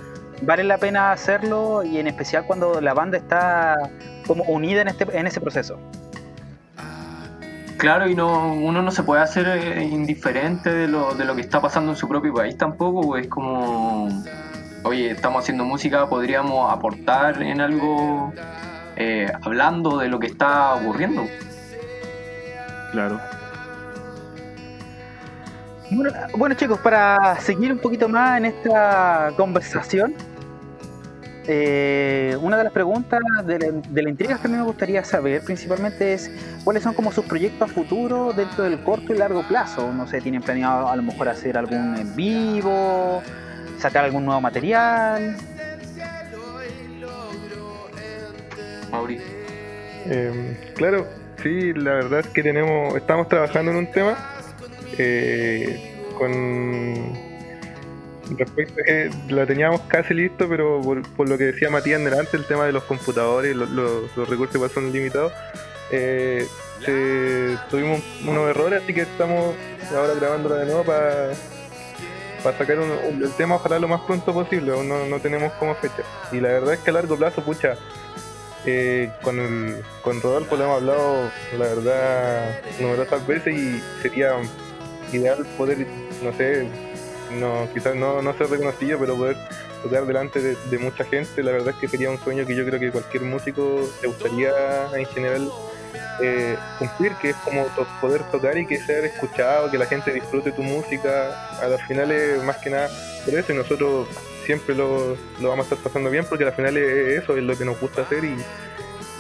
vale 0.43 0.65
la 0.65 0.79
pena 0.79 1.13
hacerlo 1.13 1.83
y 1.83 1.99
en 1.99 2.07
especial 2.07 2.45
cuando 2.47 2.81
la 2.81 2.95
banda 2.95 3.17
está 3.19 3.75
como 4.27 4.45
unida 4.45 4.83
en, 4.83 4.89
este, 4.89 5.07
en 5.19 5.27
ese 5.27 5.41
proceso. 5.41 5.79
Claro, 7.77 8.09
y 8.09 8.15
no, 8.17 8.53
uno 8.55 8.83
no 8.83 8.91
se 8.91 9.05
puede 9.05 9.23
hacer 9.23 9.47
eh, 9.47 9.85
indiferente 9.85 10.71
de 10.71 10.89
lo, 10.89 11.15
de 11.15 11.25
lo 11.25 11.37
que 11.37 11.43
está 11.43 11.61
pasando 11.61 11.93
en 11.93 11.97
su 11.97 12.09
propio 12.09 12.35
país 12.35 12.57
tampoco, 12.59 13.03
pues 13.03 13.23
es 13.25 13.29
como, 13.31 14.09
oye, 14.83 15.13
estamos 15.13 15.43
haciendo 15.45 15.65
música, 15.65 16.09
podríamos 16.09 16.73
aportar 16.73 17.41
en 17.41 17.61
algo 17.61 18.33
eh, 18.97 19.31
hablando 19.43 19.99
de 19.99 20.09
lo 20.09 20.19
que 20.19 20.27
está 20.27 20.75
ocurriendo. 20.75 21.25
Claro. 22.91 23.21
Bueno, 25.91 26.13
bueno, 26.37 26.55
chicos, 26.55 26.79
para 26.81 27.39
seguir 27.41 27.73
un 27.73 27.79
poquito 27.79 28.09
más 28.09 28.39
en 28.39 28.45
esta 28.47 29.33
conversación, 29.37 30.15
eh, 31.47 32.37
una 32.43 32.59
de 32.59 32.65
las 32.65 32.73
preguntas 32.75 33.21
de, 33.47 33.59
la- 33.59 33.81
de 33.89 34.03
la 34.03 34.11
intriga 34.11 34.37
que 34.39 34.47
a 34.47 34.51
mí 34.51 34.57
me 34.57 34.63
gustaría 34.65 35.03
saber 35.03 35.43
principalmente 35.43 36.13
es 36.13 36.31
cuáles 36.63 36.83
son 36.83 36.93
como 36.93 37.11
sus 37.11 37.25
proyectos 37.25 37.71
a 37.71 37.73
futuro 37.73 38.35
dentro 38.35 38.65
del 38.65 38.83
corto 38.83 39.15
y 39.15 39.19
largo 39.19 39.43
plazo. 39.49 39.91
No 39.95 40.07
sé, 40.07 40.21
¿tienen 40.21 40.43
planeado 40.43 40.89
a 40.91 40.97
lo 40.97 41.03
mejor 41.03 41.29
hacer 41.31 41.57
algún 41.57 41.97
en 41.97 42.15
vivo, 42.15 43.23
sacar 43.79 44.05
algún 44.05 44.27
nuevo 44.27 44.43
material? 44.43 45.37
Mauri. 48.91 49.19
Eh, 50.11 50.73
claro, 50.77 51.07
sí, 51.43 51.73
la 51.73 51.93
verdad 51.95 52.21
es 52.21 52.27
que 52.29 52.43
tenemos, 52.43 52.95
estamos 52.95 53.27
trabajando 53.29 53.71
en 53.71 53.79
un 53.79 53.91
tema 53.91 54.17
eh, 54.99 55.95
con 56.19 57.17
respecto 58.37 58.75
a 58.81 58.85
que 58.85 59.11
la 59.29 59.47
teníamos 59.47 59.81
casi 59.83 60.13
listo, 60.15 60.49
pero 60.49 60.81
por, 60.83 61.03
por 61.15 61.29
lo 61.29 61.39
que 61.39 61.45
decía 61.45 61.71
Matías 61.71 62.03
delante, 62.03 62.37
el 62.37 62.45
tema 62.45 62.67
de 62.67 62.73
los 62.73 62.85
computadores, 62.85 63.57
lo- 63.57 63.67
lo- 63.67 64.03
los 64.15 64.29
recursos 64.29 64.57
igual 64.57 64.71
son 64.71 64.93
limitados, 64.93 65.33
eh, 65.91 66.47
tuvimos 67.71 68.03
unos 68.27 68.51
errores, 68.51 68.83
así 68.83 68.93
que 68.93 69.03
estamos 69.03 69.55
ahora 69.95 70.15
grabándolo 70.15 70.57
de 70.57 70.67
nuevo 70.67 70.85
para 70.85 71.33
sacar 72.57 72.79
un- 72.79 72.91
un- 72.91 73.23
el 73.25 73.33
tema 73.33 73.57
ojalá 73.57 73.79
lo 73.79 73.89
más 73.89 74.03
pronto 74.03 74.33
posible, 74.33 74.73
aún 74.73 74.89
no, 74.89 75.07
no 75.07 75.19
tenemos 75.21 75.53
como 75.55 75.75
fecha. 75.77 76.03
Y 76.31 76.41
la 76.41 76.49
verdad 76.51 76.75
es 76.75 76.81
que 76.81 76.91
a 76.91 76.93
largo 76.95 77.17
plazo, 77.17 77.43
pucha, 77.43 77.77
eh, 78.67 79.11
con, 79.23 79.39
el, 79.41 79.83
con 80.03 80.21
Rodolfo 80.21 80.57
lo 80.57 80.65
hemos 80.65 80.77
hablado, 80.77 81.31
la 81.59 81.65
verdad, 81.67 82.61
numerosas 82.81 83.27
veces 83.27 83.55
y 83.57 83.83
sería 84.03 84.33
ideal 85.13 85.47
poder, 85.57 85.87
no 86.23 86.33
sé, 86.37 86.67
no 87.39 87.69
quizás 87.75 87.95
no, 87.95 88.23
no 88.23 88.33
ser 88.37 88.49
reconocido, 88.49 88.99
pero 88.99 89.17
poder 89.17 89.37
tocar 89.83 90.07
delante 90.07 90.41
de, 90.41 90.57
de 90.71 90.79
mucha 90.79 91.05
gente. 91.05 91.43
La 91.43 91.53
verdad 91.53 91.71
es 91.71 91.77
que 91.77 91.89
sería 91.89 92.11
un 92.11 92.19
sueño 92.19 92.47
que 92.47 92.55
yo 92.57 92.65
creo 92.67 92.81
que 92.81 92.91
cualquier 92.91 93.23
músico 93.25 93.81
le 94.03 94.09
gustaría 94.09 94.51
en 94.97 95.07
general 95.07 95.51
eh, 96.23 96.57
cumplir, 96.79 97.13
que 97.23 97.31
es 97.31 97.37
como 97.37 97.67
poder 98.01 98.23
tocar 98.31 98.57
y 98.59 98.67
que 98.67 98.79
ser 98.79 99.05
escuchado, 99.05 99.71
que 99.71 99.79
la 99.79 99.87
gente 99.87 100.13
disfrute 100.13 100.51
tu 100.53 100.63
música. 100.63 101.49
A 101.61 101.69
las 101.69 101.83
finales, 101.87 102.43
más 102.45 102.57
que 102.59 102.71
nada, 102.71 102.89
por 103.25 103.35
eso, 103.35 103.53
y 103.53 103.57
nosotros 103.57 104.09
siempre 104.47 104.75
lo, 104.75 105.17
lo 105.41 105.49
vamos 105.51 105.67
a 105.67 105.75
estar 105.75 105.79
pasando 105.79 106.09
bien, 106.11 106.25
porque 106.29 106.45
al 106.45 106.53
final 106.53 106.77
es 106.77 107.23
eso, 107.23 107.37
es 107.37 107.43
lo 107.43 107.57
que 107.57 107.65
nos 107.65 107.79
gusta 107.81 108.03
hacer 108.03 108.25
y, 108.25 108.37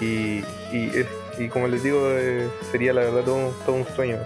y, 0.00 0.90
es- 0.94 1.06
y 1.38 1.48
como 1.48 1.68
les 1.68 1.82
digo, 1.82 2.00
eh, 2.12 2.48
sería 2.72 2.92
la 2.92 3.02
verdad 3.02 3.22
todo, 3.24 3.50
todo 3.64 3.76
un 3.76 3.86
sueño. 3.94 4.18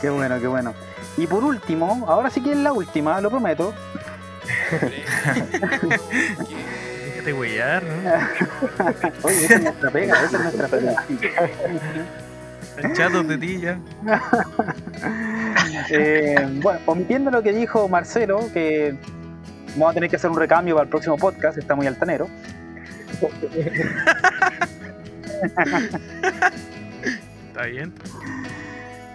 Qué 0.00 0.10
bueno, 0.10 0.38
qué 0.40 0.46
bueno. 0.46 0.74
Y 1.16 1.26
por 1.26 1.42
último, 1.42 2.04
ahora 2.08 2.30
sí 2.30 2.40
que 2.42 2.52
es 2.52 2.56
la 2.56 2.72
última, 2.72 3.20
lo 3.20 3.30
prometo. 3.30 3.74
Déjate 7.04 7.32
huellar, 7.32 7.82
¿no? 7.82 7.94
Oye, 9.22 9.44
esa 9.44 9.54
es 9.54 9.62
nuestra 9.62 9.90
pega, 9.90 10.14
esa 10.24 10.36
es 10.36 10.42
nuestra 10.42 10.68
pega. 10.68 11.04
Chatos 12.94 13.28
de 13.28 13.38
ti 13.38 13.60
ya. 13.60 13.78
Eh, 15.90 16.36
bueno, 16.62 16.80
omitiendo 16.86 17.30
lo 17.30 17.42
que 17.42 17.52
dijo 17.52 17.88
Marcelo, 17.88 18.50
que 18.52 18.94
vamos 19.74 19.90
a 19.90 19.94
tener 19.94 20.10
que 20.10 20.16
hacer 20.16 20.30
un 20.30 20.36
recambio 20.36 20.74
para 20.74 20.84
el 20.84 20.90
próximo 20.90 21.16
podcast, 21.16 21.58
está 21.58 21.74
muy 21.74 21.86
altanero. 21.86 22.28
Está 27.48 27.66
bien. 27.66 27.92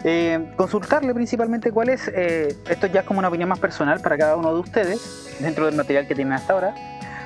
Eh, 0.05 0.51
consultarle 0.57 1.13
principalmente 1.13 1.71
cuál 1.71 1.89
es, 1.89 2.11
eh, 2.13 2.53
esto 2.69 2.87
ya 2.87 3.01
es 3.01 3.05
como 3.05 3.19
una 3.19 3.29
opinión 3.29 3.47
más 3.47 3.59
personal 3.59 4.01
para 4.01 4.17
cada 4.17 4.35
uno 4.35 4.53
de 4.53 4.59
ustedes, 4.59 5.35
dentro 5.39 5.65
del 5.65 5.75
material 5.75 6.07
que 6.07 6.15
tienen 6.15 6.33
hasta 6.33 6.53
ahora, 6.53 6.75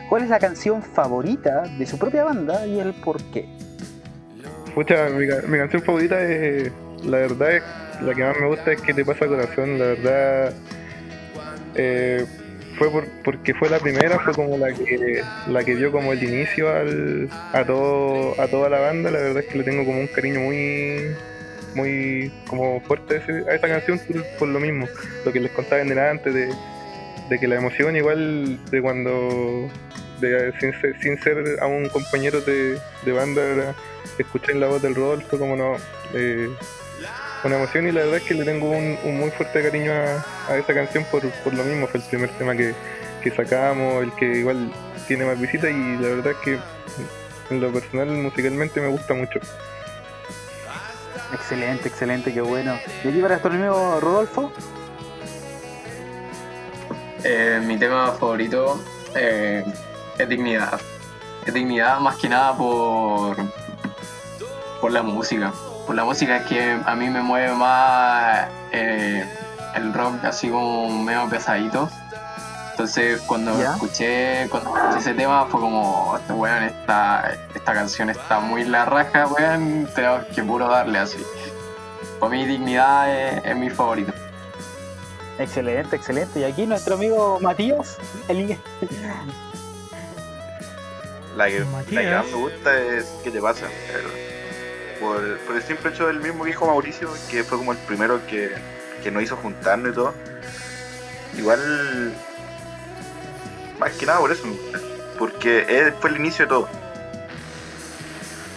cuál 0.09 0.23
es 0.23 0.29
la 0.29 0.37
canción 0.39 0.83
favorita 0.83 1.63
de 1.63 1.85
su 1.87 1.97
propia 1.97 2.23
banda 2.23 2.67
y 2.67 2.79
el 2.79 2.93
por 2.93 3.21
qué. 3.31 3.45
Pucha, 4.75 5.09
mi, 5.09 5.27
ca- 5.27 5.41
mi 5.47 5.57
canción 5.57 5.81
favorita 5.81 6.21
es, 6.21 6.71
la 7.03 7.17
verdad, 7.17 7.51
es, 7.55 7.63
la 8.03 8.13
que 8.13 8.23
más 8.23 8.37
me 8.39 8.47
gusta 8.47 8.71
es 8.73 8.81
que 8.81 8.93
te 8.93 9.03
pasa 9.03 9.25
corazón, 9.25 9.79
la 9.79 9.85
verdad. 9.85 10.53
eh, 11.75 12.25
fue 12.77 12.91
por- 12.91 13.07
porque 13.23 13.55
fue 13.55 13.69
la 13.69 13.79
primera, 13.79 14.19
fue 14.19 14.33
como 14.35 14.55
la 14.55 14.71
que 14.71 15.23
la 15.47 15.63
que 15.63 15.75
dio 15.75 15.91
como 15.91 16.13
el 16.13 16.21
inicio 16.23 16.69
al, 16.69 17.27
a 17.53 17.63
todo 17.65 18.39
a 18.39 18.47
toda 18.47 18.69
la 18.69 18.79
banda, 18.79 19.09
la 19.09 19.17
verdad 19.17 19.39
es 19.39 19.47
que 19.47 19.57
le 19.57 19.63
tengo 19.63 19.83
como 19.83 19.99
un 19.99 20.05
cariño 20.07 20.41
muy 20.41 20.99
muy 21.77 22.31
como 22.47 22.81
fuerte 22.81 23.17
ese- 23.17 23.49
a 23.49 23.55
esa 23.55 23.67
canción 23.67 23.99
por, 24.39 24.47
lo 24.49 24.59
mismo, 24.59 24.87
lo 25.25 25.31
que 25.31 25.39
les 25.39 25.51
contaba 25.51 25.81
en 25.81 25.89
delante 25.89 26.31
de, 26.31 26.53
de 27.29 27.39
que 27.39 27.47
la 27.47 27.55
emoción 27.55 27.95
igual 27.95 28.59
de 28.71 28.81
cuando 28.81 29.69
de, 30.19 30.51
sin, 30.59 30.73
ser, 30.81 30.99
sin 31.01 31.17
ser 31.21 31.37
a 31.61 31.67
un 31.67 31.87
compañero 31.89 32.41
de, 32.41 32.79
banda 33.05 33.41
era 33.43 33.75
escuchar 34.17 34.55
la 34.55 34.67
voz 34.67 34.81
del 34.81 34.95
Rodolfo 34.95 35.37
como 35.37 35.55
no 35.55 35.75
eh, 36.15 36.49
una 37.43 37.55
emoción 37.57 37.87
y 37.87 37.91
la 37.91 38.01
verdad 38.01 38.17
es 38.17 38.23
que 38.23 38.33
le 38.33 38.43
tengo 38.43 38.71
un, 38.71 38.97
un 39.03 39.19
muy 39.19 39.29
fuerte 39.29 39.61
cariño 39.61 39.91
a, 39.93 40.51
a 40.51 40.57
esa 40.57 40.73
canción 40.73 41.05
por, 41.11 41.21
por 41.43 41.53
lo 41.53 41.63
mismo, 41.63 41.87
fue 41.87 41.99
el 41.99 42.05
primer 42.07 42.29
tema 42.31 42.55
que, 42.55 42.73
que 43.23 43.29
sacamos, 43.31 44.03
el 44.03 44.11
que 44.15 44.39
igual 44.39 44.71
tiene 45.07 45.25
más 45.25 45.39
visitas 45.39 45.69
y 45.71 45.97
la 46.01 46.09
verdad 46.09 46.31
es 46.31 46.37
que 46.43 46.57
en 47.51 47.61
lo 47.61 47.71
personal 47.71 48.07
musicalmente 48.09 48.81
me 48.81 48.87
gusta 48.87 49.13
mucho. 49.13 49.39
Excelente, 51.33 51.89
excelente, 51.89 52.33
qué 52.33 52.41
bueno. 52.41 52.77
Y 53.03 53.09
aquí 53.09 53.19
para 53.19 53.35
nuestro 53.35 53.51
amigo 53.51 53.99
Rodolfo, 53.99 54.51
Eh, 57.23 57.59
mi 57.65 57.77
tema 57.77 58.11
favorito 58.13 58.79
eh, 59.15 59.63
es 60.17 60.29
dignidad. 60.29 60.79
Es 61.45 61.53
dignidad 61.53 61.99
más 61.99 62.15
que 62.17 62.29
nada 62.29 62.55
por, 62.55 63.35
por 64.79 64.91
la 64.91 65.01
música. 65.01 65.51
Por 65.85 65.95
la 65.95 66.05
música 66.05 66.37
es 66.37 66.45
que 66.45 66.79
a 66.85 66.95
mí 66.95 67.09
me 67.09 67.21
mueve 67.21 67.53
más 67.53 68.47
eh, 68.71 69.25
el 69.75 69.93
rock 69.93 70.23
así 70.25 70.49
como 70.49 70.89
medio 71.03 71.27
pesadito. 71.27 71.89
Entonces 72.77 73.19
cuando 73.21 73.59
Ya. 73.59 73.73
escuché 73.73 74.47
cuando 74.51 74.77
escuché 74.77 74.99
ese 74.99 75.13
tema 75.15 75.47
fue 75.47 75.59
como, 75.61 76.15
"Este 76.15 76.31
weón, 76.31 76.61
esta, 76.61 77.35
esta 77.55 77.73
canción 77.73 78.11
está 78.11 78.39
muy 78.39 78.65
la 78.65 78.85
raja, 78.85 79.25
weón, 79.25 79.89
tenemos 79.95 80.25
que 80.27 80.43
puro 80.43 80.67
darle 80.67 80.99
así. 80.99 81.17
Para 82.19 82.29
mí 82.29 82.45
dignidad 82.45 83.09
es, 83.11 83.45
es 83.45 83.55
mi 83.55 83.71
favorito. 83.71 84.13
excelente, 85.39 85.95
excelente. 85.95 86.39
Y 86.39 86.43
aquí 86.43 86.67
nuestro 86.67 86.93
amigo 86.95 87.39
Matías, 87.41 87.97
el 88.27 88.41
inglés. 88.41 88.59
La 91.35 91.47
que, 91.47 91.59
la 91.61 91.65
que 91.65 91.71
Matías. 91.71 92.23
más 92.25 92.31
me 92.31 92.37
gusta 92.37 92.77
es 92.79 93.05
¿Qué 93.23 93.31
te 93.31 93.41
pasa? 93.41 93.65
Por, 94.99 95.39
por 95.39 95.55
el 95.55 95.63
simple 95.63 95.89
hecho 95.89 96.05
del 96.05 96.19
mismo 96.19 96.45
dijo 96.45 96.67
Mauricio, 96.67 97.09
que 97.31 97.43
fue 97.43 97.57
como 97.57 97.71
el 97.71 97.77
primero 97.79 98.19
que, 98.27 98.51
que 99.01 99.09
nos 99.09 99.23
hizo 99.23 99.35
juntarnos 99.35 99.93
y 99.93 99.95
todo. 99.95 100.13
Igual, 101.37 102.13
más 103.79 103.91
que 103.93 104.05
nada 104.05 104.19
por 104.19 104.31
eso. 104.31 104.43
Porque 105.19 105.65
él 105.67 105.93
fue 105.99 106.09
el 106.11 106.17
inicio 106.17 106.45
de 106.45 106.49
todo. 106.49 106.69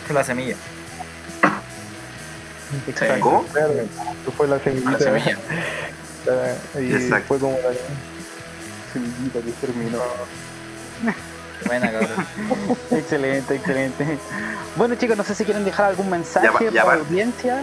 Fue 0.07 0.15
la 0.15 0.25
semilla. 0.25 0.57
Exacto. 2.87 3.21
¿Cómo? 3.21 3.45
Fue 4.37 4.47
la 4.47 4.59
semilla. 4.61 4.99
y 6.79 6.93
Exacto. 6.95 7.25
fue 7.29 7.39
como 7.39 7.53
la 7.59 7.71
semillita 8.93 9.41
que 9.41 9.51
terminó. 9.67 9.99
Buena, 11.67 11.91
cabrón. 11.93 12.27
Excelente, 12.91 13.55
excelente. 13.55 14.19
Bueno 14.77 14.95
chicos, 14.95 15.17
no 15.17 15.25
sé 15.25 15.35
si 15.35 15.45
quieren 15.45 15.65
dejar 15.65 15.87
algún 15.87 16.09
mensaje 16.09 16.47
Ya 16.47 16.53
va- 16.53 16.71
ya 16.71 16.85
para 16.85 16.97
la 16.99 17.03
audiencia. 17.05 17.63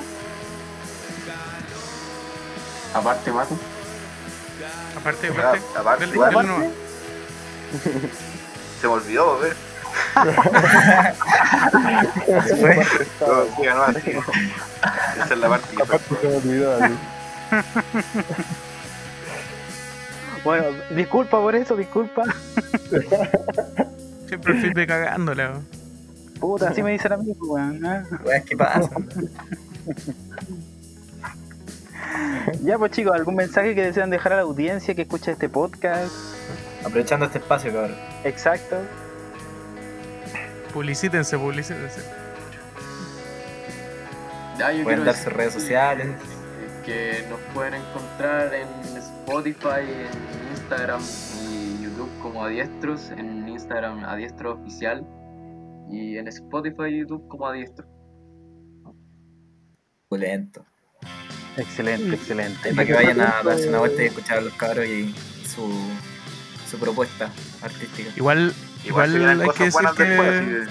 Aparte, 2.94 3.32
Matu. 3.32 3.58
Aparte, 4.98 5.28
aparte. 5.30 5.62
aparte, 5.78 6.06
dale 6.08 6.44
nomás. 6.48 6.68
Se 8.82 8.88
me 8.88 8.94
olvidó, 8.94 9.40
¿ves? 9.40 9.56
Fue. 12.60 12.76
No, 13.22 13.56
siga, 13.56 13.74
no, 13.76 13.84
así. 13.84 14.12
Esa 14.12 15.34
es 15.34 15.40
la 15.40 15.50
parte 15.50 15.76
que 15.76 15.84
Aparte 15.84 16.16
se 16.22 16.28
me 16.28 16.36
olvidó. 16.36 16.84
así. 16.84 16.94
Bueno, 20.44 20.66
disculpa 20.96 21.40
por 21.40 21.56
eso, 21.56 21.76
disculpa. 21.76 22.24
Siempre 24.28 24.54
el 24.54 24.62
feedback 24.62 24.88
cagándola. 24.88 25.50
weón. 25.52 25.68
Puta, 26.40 26.70
así 26.70 26.84
me 26.84 26.92
dicen 26.92 27.12
a 27.14 27.18
mí, 27.18 27.34
pues, 27.34 27.50
weón. 27.50 27.86
¿eh? 27.86 28.04
Weas, 28.24 28.44
¿qué 28.46 28.56
pasa? 28.58 28.90
Ya, 32.64 32.78
pues 32.78 32.92
chicos, 32.92 33.14
¿algún 33.16 33.36
mensaje 33.36 33.76
que 33.76 33.84
desean 33.84 34.10
dejar 34.10 34.34
a 34.34 34.38
la 34.38 34.42
audiencia 34.44 34.96
que 34.96 35.02
escucha 35.04 35.32
este 35.32 35.50
podcast? 35.50 36.14
Aprovechando 36.86 37.26
este 37.26 37.40
espacio, 37.40 37.72
cabrón. 37.74 37.98
Exacto. 38.24 38.78
Publicítense, 40.74 41.38
publicítense. 41.38 42.02
Ya, 44.58 44.72
yo 44.72 44.84
Pueden 44.84 45.00
quiero 45.00 45.04
dar 45.06 45.16
sus 45.16 45.26
decir 45.26 45.38
redes 45.38 45.54
sociales. 45.54 46.08
que 46.86 47.26
nos 47.30 47.40
pueden 47.54 47.76
encontrar 47.76 48.54
en 48.54 48.68
Spotify, 48.98 49.82
en 49.86 50.50
Instagram 50.52 51.02
y 51.44 51.84
YouTube 51.84 52.10
como 52.22 52.44
Adiestros, 52.46 53.12
en 53.12 53.48
Instagram 53.48 54.04
Adiestro 54.06 54.54
Oficial 54.54 55.06
y 55.90 56.18
en 56.18 56.28
Spotify 56.28 56.86
y 56.90 57.00
YouTube 57.00 57.28
como 57.28 57.48
Adiestro. 57.48 57.86
Pulento. 60.10 60.66
Excelente, 61.58 62.16
excelente. 62.16 62.74
Para 62.74 62.86
que 62.86 62.94
vayan 62.94 63.20
a 63.20 63.42
darse 63.44 63.68
una 63.68 63.80
vuelta 63.80 64.04
y 64.04 64.06
escuchar 64.06 64.38
a 64.38 64.42
los 64.42 64.54
cabros 64.54 64.86
y 64.86 65.14
su, 65.46 65.68
su 66.68 66.78
propuesta 66.78 67.30
artística. 67.62 68.10
Igual, 68.16 68.54
Igual, 68.86 69.16
igual 69.16 69.42
hay 69.42 69.50
que 69.50 69.64
decir 69.66 69.82
después, 69.98 70.68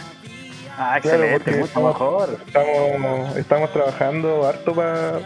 Ah, 0.79 0.99
Claro, 1.01 1.25
excelente, 1.25 1.51
mucho 1.53 1.65
estamos- 1.65 1.93
mejor. 1.95 2.39
Estamos, 2.47 3.37
estamos 3.39 3.73
trabajando 3.73 4.47
harto 4.47 4.75
para, 4.75 5.21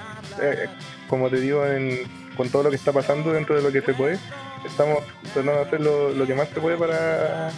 como 1.08 1.28
te 1.28 1.40
digo, 1.40 1.66
en, 1.66 2.02
con 2.36 2.48
todo 2.50 2.62
lo 2.62 2.70
que 2.70 2.76
está 2.76 2.92
pasando 2.92 3.32
dentro 3.32 3.56
de 3.56 3.62
lo 3.62 3.72
que 3.72 3.80
se 3.82 3.92
puede. 3.94 4.16
Estamos 4.64 4.98
tratando 5.34 5.52
de 5.52 5.60
hacer 5.62 5.80
lo, 5.80 6.10
lo 6.12 6.24
que 6.26 6.34
más 6.36 6.48
se 6.50 6.60
puede 6.60 6.76
para 6.76 7.50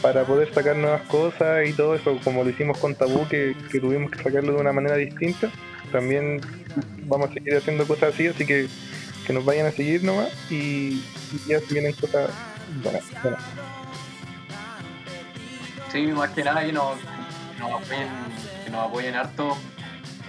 para 0.00 0.22
poder 0.22 0.54
sacar 0.54 0.76
nuevas 0.76 1.02
cosas 1.08 1.66
y 1.68 1.72
todo 1.72 1.96
eso, 1.96 2.16
como 2.22 2.44
lo 2.44 2.50
hicimos 2.50 2.78
con 2.78 2.94
Tabú, 2.94 3.26
que, 3.28 3.56
que 3.70 3.80
tuvimos 3.80 4.12
que 4.12 4.22
sacarlo 4.22 4.52
de 4.52 4.60
una 4.60 4.72
manera 4.72 4.94
distinta. 4.94 5.50
También 5.90 6.40
vamos 7.02 7.30
a 7.30 7.34
seguir 7.34 7.56
haciendo 7.56 7.84
cosas 7.84 8.14
así, 8.14 8.28
así 8.28 8.46
que 8.46 8.68
que 9.28 9.34
nos 9.34 9.44
vayan 9.44 9.66
a 9.66 9.70
seguir 9.70 10.02
nomás 10.02 10.30
y, 10.50 11.04
y 11.32 11.38
ya 11.46 11.60
se 11.60 11.66
vienen 11.66 11.92
cosas 11.92 12.30
buenas. 12.82 13.04
Sí, 15.92 16.06
más 16.06 16.30
que 16.30 16.42
nada 16.42 16.64
que 16.64 16.72
nos 16.72 16.96
apoyen, 17.60 18.08
que 18.64 18.70
nos 18.70 18.88
apoyen 18.88 19.14
harto. 19.14 19.54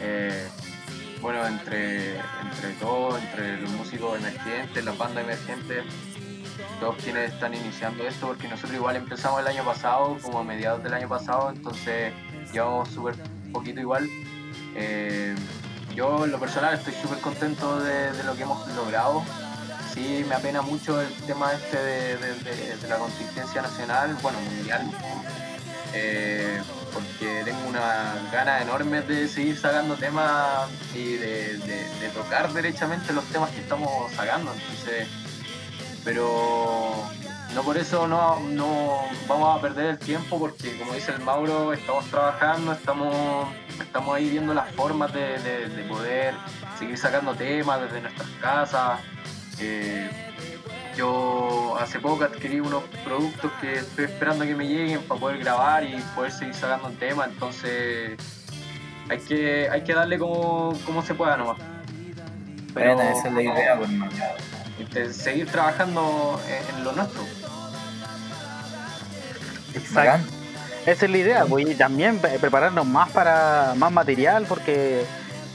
eh, 0.02 0.50
bueno, 1.22 1.48
entre, 1.48 2.18
entre 2.18 2.72
todos, 2.80 3.22
entre 3.22 3.62
los 3.62 3.72
músicos 3.72 4.20
emergentes, 4.20 4.84
las 4.84 4.98
bandas 4.98 5.24
emergentes, 5.24 5.84
todos 6.82 6.96
quienes 6.98 7.34
están 7.34 7.54
iniciando 7.54 8.06
esto, 8.06 8.28
porque 8.28 8.50
nosotros 8.50 8.74
igual 8.74 8.98
empezamos 8.98 9.40
el 9.40 9.48
año 9.48 9.64
pasado, 9.64 10.18
como 10.22 10.40
a 10.40 10.44
mediados 10.44 10.84
del 10.84 10.94
año 10.94 11.08
pasado, 11.08 11.50
entonces 11.56 12.14
llevamos 12.52 12.90
súper 12.90 13.16
poquito 13.54 13.80
igual. 13.80 14.10
Eh, 14.76 15.36
yo 15.96 16.26
en 16.26 16.32
lo 16.32 16.40
personal 16.40 16.74
estoy 16.76 16.94
súper 17.02 17.20
contento 17.20 17.80
de, 17.80 18.12
de 18.14 18.24
lo 18.24 18.36
que 18.36 18.44
hemos 18.44 18.68
logrado. 18.70 19.24
Sí, 19.94 20.24
me 20.28 20.36
apena 20.36 20.62
mucho 20.62 21.02
el 21.02 21.12
tema 21.26 21.52
este 21.54 21.78
de, 21.78 22.18
de- 22.18 22.88
la 22.88 22.98
contingencia 22.98 23.62
nacional, 23.62 24.16
bueno, 24.22 24.40
mundial, 24.40 24.90
eh, 25.94 26.62
porque 26.94 27.42
tengo 27.46 27.68
una 27.68 28.16
ganas 28.32 28.62
enorme 28.62 29.02
de 29.02 29.28
seguir 29.28 29.58
sacando 29.60 29.96
temas 29.96 30.70
y 30.96 31.14
de 31.18 32.12
tocar 32.16 32.52
derechamente 32.54 33.14
los 33.14 33.26
temas 33.26 33.50
que 33.52 33.60
estamos 33.62 34.12
sacando. 34.14 34.54
Entonces, 34.54 35.08
pero 36.04 36.94
no 37.56 37.64
por 37.64 37.78
eso 37.78 38.08
no, 38.08 38.40
no 38.42 39.02
vamos 39.28 39.58
a 39.58 39.62
perder 39.62 39.86
el 39.88 40.00
tiempo, 40.00 40.38
porque 40.40 40.78
como 40.78 40.94
dice 40.94 41.12
el 41.12 41.22
Mauro, 41.22 41.74
estamos 41.74 42.06
trabajando, 42.06 42.72
estamos, 42.74 43.48
estamos 43.82 44.16
ahí 44.16 44.30
viendo 44.30 44.54
las 44.54 44.72
formas 44.74 45.12
de, 45.14 45.38
de- 45.40 45.68
de 45.70 45.84
poder 45.84 46.34
seguir 46.78 46.98
sacando 46.98 47.34
temas 47.36 47.82
desde 47.82 48.02
nuestras 48.02 48.30
casas. 48.42 49.00
Eh, 49.60 50.10
yo 50.96 51.78
hace 51.80 52.00
poco 52.00 52.24
adquirí 52.26 52.60
unos 52.60 52.84
productos 53.06 53.52
que 53.62 53.76
estoy 53.76 54.06
esperando 54.06 54.44
que 54.46 54.54
me 54.56 54.68
lleguen 54.68 55.02
para 55.04 55.20
poder 55.20 55.38
grabar 55.40 55.84
y 55.84 55.96
poder 56.16 56.32
seguir 56.32 56.54
sacando 56.54 56.90
el 56.90 56.98
tema, 56.98 57.26
entonces 57.26 58.18
hay 59.10 59.18
que, 59.20 59.70
hay 59.72 59.84
que 59.84 59.94
darle 59.94 60.20
como, 60.20 60.74
como 60.86 61.02
se 61.02 61.14
pueda 61.16 61.36
nomás. 61.38 61.58
Pero 62.74 62.96
Buena, 62.96 63.12
esa 63.12 63.28
es 63.30 63.34
la 63.34 63.42
idea, 63.42 63.78
pues, 63.78 63.90
seguir 65.14 65.48
trabajando 65.48 66.42
en, 66.48 66.76
en 66.78 66.84
lo 66.84 66.92
nuestro. 66.94 67.24
Exacto. 69.76 70.32
Esa 70.86 71.06
es 71.06 71.12
la 71.12 71.18
idea, 71.18 71.46
pues, 71.46 71.70
y 71.70 71.76
también 71.76 72.20
pre- 72.20 72.40
prepararnos 72.40 72.86
más 72.86 73.10
para 73.12 73.74
más 73.76 73.92
material, 73.92 74.46
porque 74.48 75.04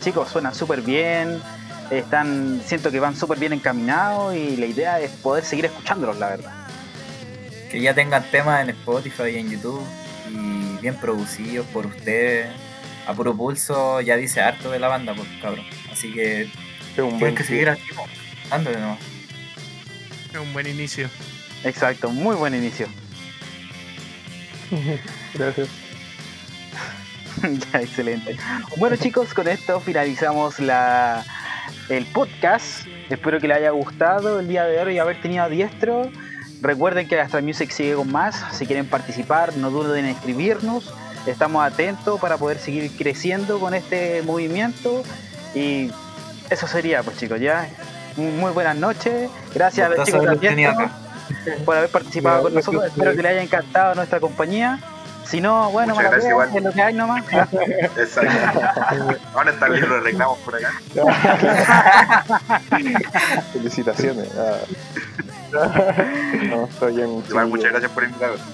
chicos, 0.00 0.28
suenan 0.28 0.54
súper 0.54 0.82
bien, 0.82 1.42
están, 1.90 2.60
siento 2.64 2.90
que 2.90 3.00
van 3.00 3.16
súper 3.16 3.38
bien 3.38 3.52
encaminados 3.52 4.34
y 4.34 4.56
la 4.56 4.66
idea 4.66 5.00
es 5.00 5.10
poder 5.10 5.44
seguir 5.44 5.64
escuchándolos, 5.64 6.18
la 6.18 6.28
verdad. 6.28 6.52
Que 7.70 7.80
ya 7.80 7.94
tengan 7.94 8.22
temas 8.30 8.62
en 8.62 8.70
Spotify 8.70 9.30
y 9.34 9.38
en 9.38 9.50
YouTube 9.50 9.82
y 10.30 10.76
bien 10.80 10.94
producidos 10.96 11.66
por 11.68 11.86
ustedes. 11.86 12.48
A 13.06 13.12
puro 13.12 13.34
pulso 13.36 14.00
ya 14.00 14.16
dice 14.16 14.40
harto 14.40 14.70
de 14.70 14.78
la 14.78 14.88
banda, 14.88 15.14
pues 15.14 15.28
cabrón. 15.42 15.64
Así 15.90 16.12
que 16.12 16.42
Es 16.42 16.50
un 16.98 17.08
tienen 17.08 17.18
buen 17.18 17.34
que 17.34 17.44
seguir 17.44 17.68
así, 17.70 17.82
dándole 18.48 18.78
nomás. 18.78 18.98
Es 20.34 20.40
un 20.40 20.52
buen 20.52 20.66
inicio. 20.66 21.08
Exacto, 21.62 22.10
muy 22.10 22.36
buen 22.36 22.54
inicio. 22.54 22.86
Gracias. 25.34 25.68
ya, 27.72 27.80
excelente. 27.80 28.36
Bueno 28.76 28.96
chicos, 28.96 29.32
con 29.32 29.48
esto 29.48 29.80
finalizamos 29.80 30.58
la, 30.58 31.24
el 31.88 32.04
podcast. 32.06 32.86
Espero 33.08 33.40
que 33.40 33.48
les 33.48 33.58
haya 33.58 33.70
gustado 33.70 34.40
el 34.40 34.48
día 34.48 34.64
de 34.64 34.80
hoy 34.80 34.94
y 34.94 34.98
haber 34.98 35.20
tenido 35.20 35.44
a 35.44 35.48
diestro. 35.48 36.10
Recuerden 36.60 37.06
que 37.06 37.20
Astra 37.20 37.40
Music 37.40 37.70
sigue 37.70 37.94
con 37.94 38.10
más. 38.10 38.42
Si 38.52 38.66
quieren 38.66 38.86
participar, 38.86 39.56
no 39.56 39.70
duden 39.70 40.06
en 40.06 40.10
escribirnos. 40.10 40.92
Estamos 41.26 41.64
atentos 41.64 42.20
para 42.20 42.38
poder 42.38 42.58
seguir 42.58 42.90
creciendo 42.96 43.60
con 43.60 43.74
este 43.74 44.22
movimiento. 44.22 45.02
Y 45.54 45.90
eso 46.50 46.66
sería, 46.66 47.02
pues 47.02 47.18
chicos, 47.18 47.40
ya. 47.40 47.68
Muy 48.16 48.52
buenas 48.52 48.76
noches. 48.76 49.30
Gracias 49.54 49.90
a 49.98 50.04
chicos 50.04 50.26
acá. 50.26 50.90
por 51.64 51.76
haber 51.76 51.90
participado 51.90 52.42
con 52.44 52.54
nosotros. 52.54 52.84
Espero 52.86 53.10
que 53.12 53.22
les 53.22 53.32
haya 53.32 53.42
encantado 53.42 53.94
nuestra 53.94 54.20
compañía. 54.20 54.78
Si 55.26 55.40
no, 55.40 55.70
bueno, 55.70 55.94
Muchas 55.94 56.10
gracias, 56.10 56.30
igual. 56.32 56.50
es 56.54 56.62
lo 56.62 56.72
que 56.72 56.82
hay 56.82 56.94
nomás. 56.94 57.24
Exacto. 57.96 58.30
Ahora 59.34 59.50
está 59.52 59.66
el 59.68 59.72
libro 59.74 59.94
de 59.94 60.00
reclamos 60.02 60.38
por 60.40 60.54
acá. 60.54 60.72
Felicitaciones. 63.52 64.28
Ah. 64.36 64.58
no, 66.50 66.64
está 66.66 66.86
bien. 66.86 67.22
Igual, 67.28 67.46
muchas 67.48 67.70
gracias 67.70 67.90
por 67.92 68.04
invitarnos. 68.04 68.40
Se 68.40 68.44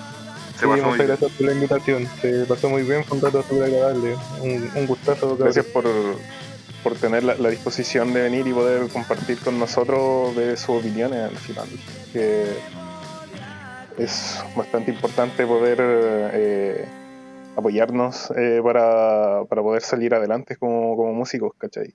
Sí, 0.61 0.67
pasó 0.67 0.69
muy 0.69 0.81
muchas 0.81 0.97
bien. 0.99 1.09
gracias 1.09 1.31
por 1.33 1.47
la 1.47 1.53
invitación. 1.53 2.09
Se 2.21 2.45
pasó 2.47 2.69
muy 2.69 2.83
bien, 2.83 3.05
fue 3.05 3.17
un 3.19 3.25
rato 3.25 3.43
súper 3.43 3.65
agradable. 3.65 4.17
Un, 4.41 4.71
un 4.75 4.87
gustazo. 4.87 5.37
Gracias 5.37 5.65
por, 5.67 5.85
por 6.83 6.95
tener 6.97 7.25
la, 7.25 7.35
la 7.35 7.49
disposición 7.51 8.13
de 8.13 8.23
venir 8.23 8.47
y 8.47 8.53
poder 8.53 8.89
compartir 8.89 9.39
con 9.39 9.59
nosotros 9.59 10.35
de 10.37 10.57
sus 10.57 10.81
opiniones 10.81 11.31
al 11.31 11.37
final. 11.37 11.69
Que 12.13 12.47
es 13.99 14.43
bastante 14.57 14.91
importante 14.91 15.47
poder 15.47 15.79
eh, 15.81 16.89
apoyarnos 17.57 18.31
eh, 18.37 18.61
para, 18.63 19.45
para 19.45 19.63
poder 19.63 19.83
salir 19.83 20.15
adelante 20.15 20.57
como, 20.57 20.97
como 20.97 21.13
músicos, 21.13 21.53
¿cachai? 21.59 21.95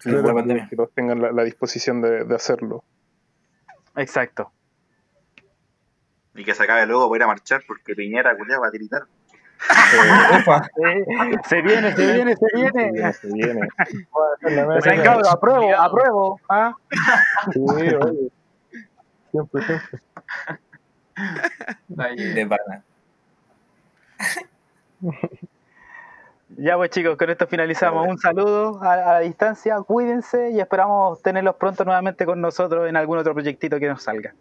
Sí, 0.00 0.10
que 0.10 0.76
todos 0.76 0.92
tengan 0.94 1.20
la, 1.20 1.32
la 1.32 1.42
disposición 1.44 2.00
de, 2.00 2.24
de 2.24 2.34
hacerlo. 2.34 2.84
Exacto. 3.96 4.52
Y 6.36 6.44
que 6.44 6.54
se 6.54 6.62
acabe 6.62 6.86
luego 6.86 7.08
para 7.08 7.18
ir 7.18 7.22
a 7.24 7.26
marchar 7.26 7.62
porque 7.66 7.96
Piñera 7.96 8.36
culiao 8.36 8.60
va 8.60 8.68
a 8.68 8.70
tiritar. 9.90 10.40
Ufa. 10.40 10.62
Se 11.48 11.62
viene, 11.62 11.92
se 11.94 12.12
viene, 12.12 12.36
se 12.36 12.46
Se 12.46 12.56
viene. 12.56 12.92
viene, 12.92 13.12
se 13.12 13.26
viene. 13.32 13.68
O 14.76 14.80
sea, 14.80 15.02
cabrón, 15.02 15.24
apruebo, 15.30 15.74
apruebo. 15.76 16.40
¿ah? 16.48 16.74
Sí, 17.52 17.60
oye. 17.60 18.30
Siempre, 19.30 19.62
siempre. 19.62 20.00
De 22.34 22.46
pana. 22.46 22.84
Ya 26.60 26.76
pues 26.76 26.90
chicos, 26.90 27.16
con 27.16 27.28
esto 27.30 27.46
finalizamos. 27.46 28.08
Un 28.08 28.18
saludo 28.18 28.82
a, 28.82 28.94
a 28.94 29.12
la 29.12 29.20
distancia, 29.20 29.76
cuídense 29.82 30.50
y 30.50 30.60
esperamos 30.60 31.20
tenerlos 31.22 31.54
pronto 31.56 31.84
nuevamente 31.84 32.24
con 32.26 32.40
nosotros 32.40 32.88
en 32.88 32.96
algún 32.96 33.18
otro 33.18 33.34
proyectito 33.34 33.78
que 33.78 33.86
nos 33.86 34.02
salga. 34.02 34.34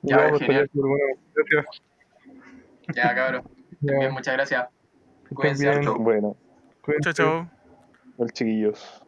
Ya, 0.00 0.16
Ya, 0.16 0.28
pues, 0.30 0.40
genial. 0.40 0.70
ya 2.94 3.14
cabrón. 3.14 3.42
Ya, 3.82 3.98
Bien, 3.98 4.12
muchas 4.12 4.34
gracias. 4.34 4.68
Cuídense. 5.34 5.80
Bueno, 5.98 6.36
Chao, 7.02 7.12
chao. 7.12 7.50
el 8.18 8.32
chiquillos. 8.32 9.01